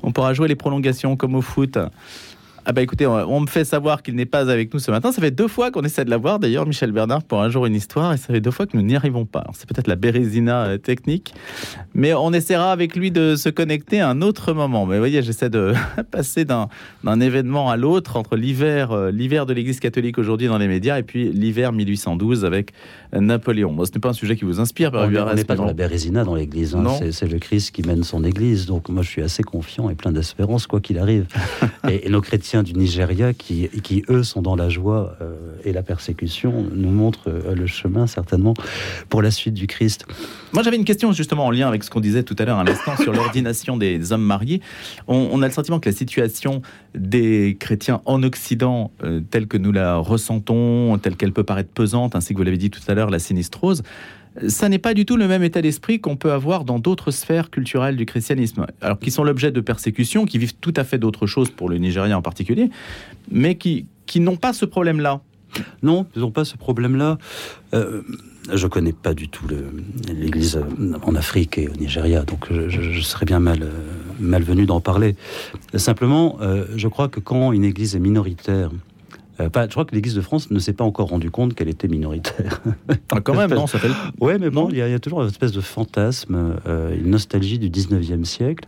On 0.04 0.12
pourra 0.12 0.34
jouer 0.34 0.48
les 0.48 0.56
prolongations 0.56 1.16
comme 1.16 1.36
au 1.36 1.42
foot. 1.42 1.78
Ah 2.70 2.72
bah 2.72 2.84
écoutez, 2.84 3.08
on, 3.08 3.40
me 3.40 3.48
fait 3.48 3.66
savoir 3.66 4.04
qu'il 4.04 4.14
n'est 4.14 4.28
pas 4.28 4.52
avec 4.52 4.72
nous 4.72 4.80
ce 4.80 4.92
matin. 4.92 5.12
Ça 5.12 5.20
fait 5.24 5.32
deux 5.32 5.48
fois 5.48 5.72
qu'on 5.72 5.82
essaie 5.82 6.06
de 6.06 6.12
l'avoir, 6.12 6.38
d'ailleurs, 6.38 6.68
Michel 6.68 6.92
Bernard, 6.92 7.24
pour 7.24 7.42
un 7.42 7.50
jour 7.50 7.66
une 7.66 7.74
histoire, 7.74 8.14
et 8.14 8.18
ça 8.18 8.28
fait 8.28 8.42
deux 8.42 8.52
fois 8.52 8.68
que 8.68 8.78
nous 8.78 8.84
n'y 8.84 8.96
arrivons 8.96 9.26
pas. 9.26 9.44
C'est 9.56 9.68
peut-être 9.68 9.88
la 9.88 9.96
bérésina 9.96 10.66
euh, 10.66 10.78
technique, 10.78 11.34
mais 11.96 12.14
on 12.14 12.32
essaiera 12.32 12.72
avec 12.72 12.96
lui 12.96 13.10
de 13.10 13.36
se 13.36 13.50
connecter 13.50 14.02
à 14.02 14.10
un 14.10 14.22
autre 14.22 14.54
moment. 14.54 14.86
Mais 14.86 14.98
vous 14.98 15.02
voyez, 15.02 15.24
j'essaie 15.24 15.50
de 15.50 15.74
passer 16.12 16.46
d'un 16.46 16.68
événement 17.20 17.72
à 17.72 17.76
l'autre, 17.76 18.18
entre 18.18 18.36
l'hiver 18.36 18.92
euh, 18.92 19.10
l'hiver 19.10 19.48
de 19.48 19.54
l'Église 19.54 19.80
catholique 19.80 20.20
aujourd'hui 20.20 20.46
dans 20.46 20.60
les 20.60 20.68
médias, 20.68 21.00
et 21.00 21.04
puis 21.04 21.32
l'hiver 21.32 21.74
1812 21.74 22.46
avec 22.46 22.74
Napoléon. 23.14 23.72
Moi, 23.72 23.88
ce 23.88 23.94
n'est 23.94 24.00
pas 24.00 24.10
un 24.10 24.14
sujet 24.14 24.36
qui 24.36 24.46
vous 24.46 24.60
inspire, 24.60 24.92
On 24.94 25.34
n'est 25.34 25.44
pas 25.44 25.56
dans 25.56 25.66
la 25.66 25.74
bérésina 25.74 26.24
dans 26.24 26.36
l'Église, 26.36 26.76
hein. 26.76 26.86
c'est 27.10 27.32
le 27.32 27.40
Christ 27.40 27.72
qui 27.72 27.82
mène 27.82 28.04
son 28.04 28.24
Église, 28.24 28.68
donc 28.68 28.90
moi 28.90 29.02
je 29.02 29.10
suis 29.10 29.24
assez 29.24 29.42
confiant 29.42 29.90
et 29.90 29.96
plein 29.96 30.12
d'espérance, 30.12 30.68
quoi 30.68 30.80
qu'il 30.82 31.00
arrive. 31.00 31.26
et 31.90 32.08
nos 32.10 32.22
chrétiens 32.22 32.59
du 32.64 32.74
Nigeria 32.74 33.34
qui, 33.34 33.70
qui 33.84 34.04
eux, 34.10 34.24
sont 34.24 34.42
dans 34.42 34.56
la 34.56 34.70
joie 34.70 35.16
euh, 35.22 35.36
et 35.64 35.74
la 35.74 35.84
persécution, 35.84 36.66
nous 36.74 36.92
montrent 36.92 37.30
euh, 37.30 37.56
le 37.56 37.68
chemin 37.68 38.08
certainement 38.08 38.54
pour 39.10 39.22
la 39.22 39.32
suite 39.32 39.54
du 39.54 39.68
Christ. 39.68 40.06
Moi, 40.54 40.64
j'avais 40.64 40.78
une 40.78 40.86
question 40.86 41.12
justement 41.12 41.46
en 41.46 41.52
lien 41.52 41.68
avec 41.68 41.84
ce 41.84 41.90
qu'on 41.90 42.00
disait 42.00 42.24
tout 42.24 42.36
à 42.40 42.46
l'heure 42.46 42.58
à 42.58 42.64
l'instant 42.64 42.96
sur 42.98 43.14
l'ordination 43.14 43.78
des 43.78 44.12
hommes 44.12 44.24
mariés. 44.24 44.62
On, 45.08 45.42
a 45.42 45.48
le 45.48 45.54
sentiment 45.54 45.80
que 45.80 45.90
la 45.90 45.96
situation 45.96 46.62
des 46.96 47.58
chrétiens 47.60 48.02
en 48.06 48.24
Occident, 48.24 48.92
euh, 49.04 49.22
telle 49.30 49.48
que 49.48 49.58
nous 49.58 49.72
la 49.72 49.98
ressentons, 49.98 50.98
telle 50.98 51.16
qu'elle 51.16 51.34
peut 51.34 51.44
paraître 51.44 51.70
pesante, 51.70 52.16
ainsi 52.16 52.34
que 52.34 52.40
vous 52.40 52.44
l'avez 52.44 52.58
dit 52.58 52.70
tout 52.70 52.82
à 52.88 52.94
l'heure, 52.94 53.10
la 53.10 53.20
sinistrose, 53.20 53.84
ça 54.48 54.70
n'est 54.70 54.80
pas 54.80 54.94
du 54.94 55.06
tout 55.06 55.18
le 55.18 55.28
même 55.28 55.44
état 55.44 55.62
d'esprit 55.62 56.00
qu'on 56.00 56.16
peut 56.16 56.32
avoir 56.32 56.64
dans 56.64 56.80
d'autres 56.80 57.12
sphères 57.12 57.50
culturelles 57.50 57.96
du 57.96 58.06
christianisme, 58.06 58.66
alors 58.82 59.00
qui 59.00 59.12
sont 59.12 59.24
l'objet 59.24 59.52
de 59.52 59.62
persécutions, 59.62 60.26
qui 60.26 60.38
vivent 60.38 60.56
tout 60.62 60.74
à 60.76 60.84
fait 60.84 60.98
d'autres 60.98 61.28
choses 61.28 61.50
pour 61.50 61.70
le 61.70 61.78
Nigeria 61.78 62.18
en 62.18 62.22
particulier, 62.22 62.70
mais 63.32 63.56
qui, 63.56 63.86
qui 64.06 64.20
n'ont 64.20 64.38
pas 64.38 64.54
ce 64.54 64.66
problème-là. 64.66 65.22
Non, 65.82 66.06
ils 66.16 66.22
n'ont 66.22 66.32
pas 66.32 66.46
ce 66.46 66.58
problème-là. 66.58 67.18
Euh, 67.74 68.04
je 68.54 68.66
ne 68.66 68.70
connais 68.70 68.94
pas 68.94 69.14
du 69.14 69.30
tout 69.30 69.46
l'Église 70.08 70.60
en 71.04 71.16
Afrique 71.16 71.58
et 71.58 71.68
au 71.68 71.74
Nigeria, 71.74 72.24
donc 72.24 72.48
je, 72.52 73.02
serais 73.02 73.26
bien 73.26 73.40
mal, 73.40 73.64
euh, 73.64 73.72
malvenu 74.20 74.66
d'en 74.66 74.80
parler. 74.80 75.16
Simplement, 75.76 76.38
euh, 76.42 76.66
je 76.76 76.88
crois 76.88 77.10
que 77.10 77.20
quand 77.20 77.52
une 77.52 77.64
Église 77.64 77.96
est 77.96 78.00
minoritaire, 78.00 78.72
euh, 79.40 79.50
je 79.54 79.68
crois 79.68 79.86
que 79.86 79.96
l'Église 79.96 80.16
de 80.16 80.22
France 80.22 80.52
ne 80.52 80.60
s'est 80.60 80.74
pas 80.74 80.84
encore 80.84 81.10
rendu 81.10 81.32
compte 81.32 81.54
qu'elle 81.54 81.70
était 81.70 81.88
minoritaire. 81.88 82.62
Ah, 83.12 83.22
quand 83.22 83.36
même, 83.36 83.54
non, 83.54 83.68
ça 83.68 83.80
fait. 83.80 83.90
Ouais, 84.20 84.38
mais 84.38 84.50
bon, 84.50 84.70
il 84.70 84.78
y, 84.78 84.82
a 84.82 85.00
toujours 85.00 85.22
une 85.22 85.30
espèce 85.30 85.52
de 85.52 85.62
fantasme, 85.62 86.56
euh, 86.68 86.96
une 86.96 87.10
nostalgie 87.10 87.58
du 87.58 87.70
19e 87.70 88.24
siècle. 88.24 88.68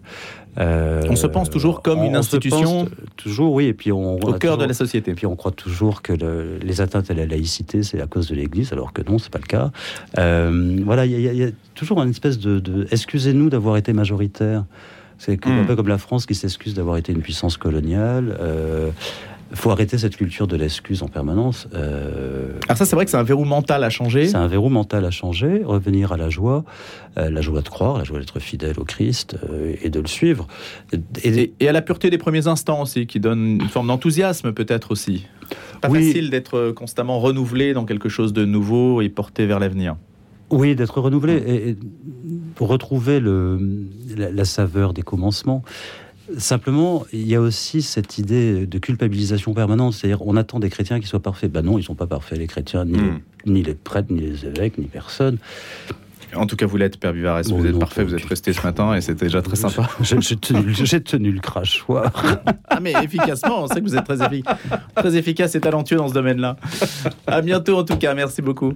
Euh, 0.57 1.03
on 1.09 1.15
se 1.15 1.27
pense 1.27 1.49
toujours 1.49 1.81
comme 1.81 2.03
une 2.03 2.15
institution. 2.15 2.89
toujours, 3.17 3.53
oui, 3.53 3.65
et 3.65 3.73
puis 3.73 3.91
on. 3.91 4.15
Au 4.17 4.33
cœur 4.33 4.57
de 4.57 4.65
la 4.65 4.73
société. 4.73 5.11
Et 5.11 5.13
puis 5.13 5.25
on 5.25 5.35
croit 5.35 5.51
toujours 5.51 6.01
que 6.01 6.13
les 6.61 6.81
atteintes 6.81 7.11
à 7.11 7.13
la 7.13 7.25
laïcité, 7.25 7.83
c'est 7.83 8.01
à 8.01 8.07
cause 8.07 8.27
de 8.27 8.35
l'Église, 8.35 8.73
alors 8.73 8.93
que 8.93 9.01
non, 9.01 9.17
c'est 9.17 9.31
pas 9.31 9.39
le 9.39 9.45
cas. 9.45 9.71
voilà, 10.15 11.05
il 11.05 11.19
y, 11.19 11.43
a 11.43 11.49
toujours 11.75 12.01
une 12.01 12.09
espèce 12.09 12.39
de. 12.39 12.87
Excusez-nous 12.91 13.49
d'avoir 13.49 13.77
été 13.77 13.93
majoritaire. 13.93 14.65
C'est 15.17 15.45
un 15.45 15.61
hmm. 15.61 15.67
peu 15.67 15.75
comme 15.75 15.87
la 15.87 15.99
France 15.99 16.25
qui 16.25 16.33
s'excuse 16.33 16.73
d'avoir 16.73 16.97
été 16.97 17.11
une 17.11 17.21
puissance 17.21 17.55
coloniale. 17.55 18.35
Faut 19.53 19.69
arrêter 19.69 19.97
cette 19.97 20.15
culture 20.15 20.47
de 20.47 20.55
l'excuse 20.55 21.03
en 21.03 21.07
permanence. 21.07 21.67
Euh, 21.73 22.53
Alors 22.67 22.77
ça, 22.77 22.85
c'est 22.85 22.95
vrai 22.95 23.05
que 23.05 23.11
c'est 23.11 23.17
un 23.17 23.23
verrou 23.23 23.45
mental 23.45 23.83
à 23.83 23.89
changer. 23.89 24.27
C'est 24.27 24.37
un 24.37 24.47
verrou 24.47 24.69
mental 24.69 25.05
à 25.05 25.11
changer, 25.11 25.61
revenir 25.63 26.11
à 26.11 26.17
la 26.17 26.29
joie, 26.29 26.63
euh, 27.17 27.29
la 27.29 27.41
joie 27.41 27.61
de 27.61 27.69
croire, 27.69 27.97
la 27.97 28.03
joie 28.03 28.19
d'être 28.19 28.39
fidèle 28.39 28.79
au 28.79 28.85
Christ 28.85 29.37
euh, 29.49 29.75
et 29.81 29.89
de 29.89 29.99
le 29.99 30.07
suivre. 30.07 30.47
Et, 31.23 31.53
à 31.67 31.71
la 31.71 31.81
pureté 31.81 32.09
des 32.09 32.17
premiers 32.17 32.47
instants 32.47 32.81
aussi, 32.81 33.07
qui 33.07 33.19
donne 33.19 33.59
une 33.61 33.69
forme 33.69 33.87
d'enthousiasme 33.87 34.53
peut-être 34.53 34.91
aussi. 34.91 35.27
Pas 35.81 35.89
facile 35.89 36.29
d'être 36.29 36.71
constamment 36.71 37.19
renouvelé 37.19 37.73
dans 37.73 37.85
quelque 37.85 38.07
chose 38.07 38.33
de 38.33 38.45
nouveau 38.45 39.01
et 39.01 39.09
porté 39.09 39.45
vers 39.45 39.59
l'avenir. 39.59 39.95
Oui, 40.49 40.75
d'être 40.75 40.99
renouvelé 40.99 41.33
et, 41.35 41.77
retrouver 42.59 43.19
le, 43.19 43.57
la, 44.15 44.45
saveur 44.45 44.93
des 44.93 45.01
commencements. 45.01 45.63
Simplement, 46.37 47.05
il 47.11 47.27
y 47.27 47.35
a 47.35 47.41
aussi 47.41 47.81
cette 47.81 48.17
idée 48.17 48.65
de 48.65 48.79
culpabilisation 48.79 49.53
permanente, 49.53 49.93
c'est-à-dire 49.93 50.25
on 50.25 50.35
attend 50.37 50.59
des 50.59 50.69
chrétiens 50.69 50.99
qui 50.99 51.07
soient 51.07 51.21
parfaits. 51.21 51.51
Ben 51.51 51.61
non, 51.63 51.73
ils 51.73 51.81
ne 51.81 51.85
sont 51.85 51.95
pas 51.95 52.07
parfaits, 52.07 52.37
les 52.37 52.47
chrétiens, 52.47 52.85
ni, 52.85 52.97
hmm. 52.97 53.21
ni, 53.45 53.63
les 53.63 53.73
prêtres, 53.73 54.11
ni 54.11 54.21
les 54.21 54.45
évêques, 54.45 54.77
ni 54.77 54.85
personne. 54.85 55.37
En 56.33 56.45
tout 56.45 56.55
cas, 56.55 56.65
vous 56.65 56.77
l'êtes, 56.77 56.97
Père 56.97 57.11
Vivares, 57.11 57.41
vous 57.43 57.65
êtes 57.65 57.77
parfait, 57.77 58.03
vous 58.03 58.15
êtes 58.15 58.23
resté 58.25 58.53
ce 58.53 58.61
matin 58.61 58.93
et 58.95 59.01
c'était 59.01 59.25
déjà 59.25 59.41
très 59.41 59.57
sympa. 59.57 59.89
J'ai 60.01 61.01
tenu, 61.01 61.31
le 61.31 61.41
crachoir. 61.41 62.11
ah, 62.69 62.79
mais 62.79 62.93
efficacement, 63.03 63.63
on 63.63 63.67
sait 63.67 63.81
que 63.81 63.85
vous 63.85 63.95
êtes 63.95 64.05
très, 64.05 64.17
très 64.95 65.15
efficace 65.17 65.55
et 65.55 65.59
talentueux 65.61 65.97
dans 65.97 66.07
ce 66.07 66.13
domaine-là. 66.13 66.55
À 67.27 67.41
bientôt 67.41 67.77
en 67.77 67.83
tout 67.83 67.97
cas, 67.97 68.13
merci 68.13 68.41
beaucoup. 68.41 68.73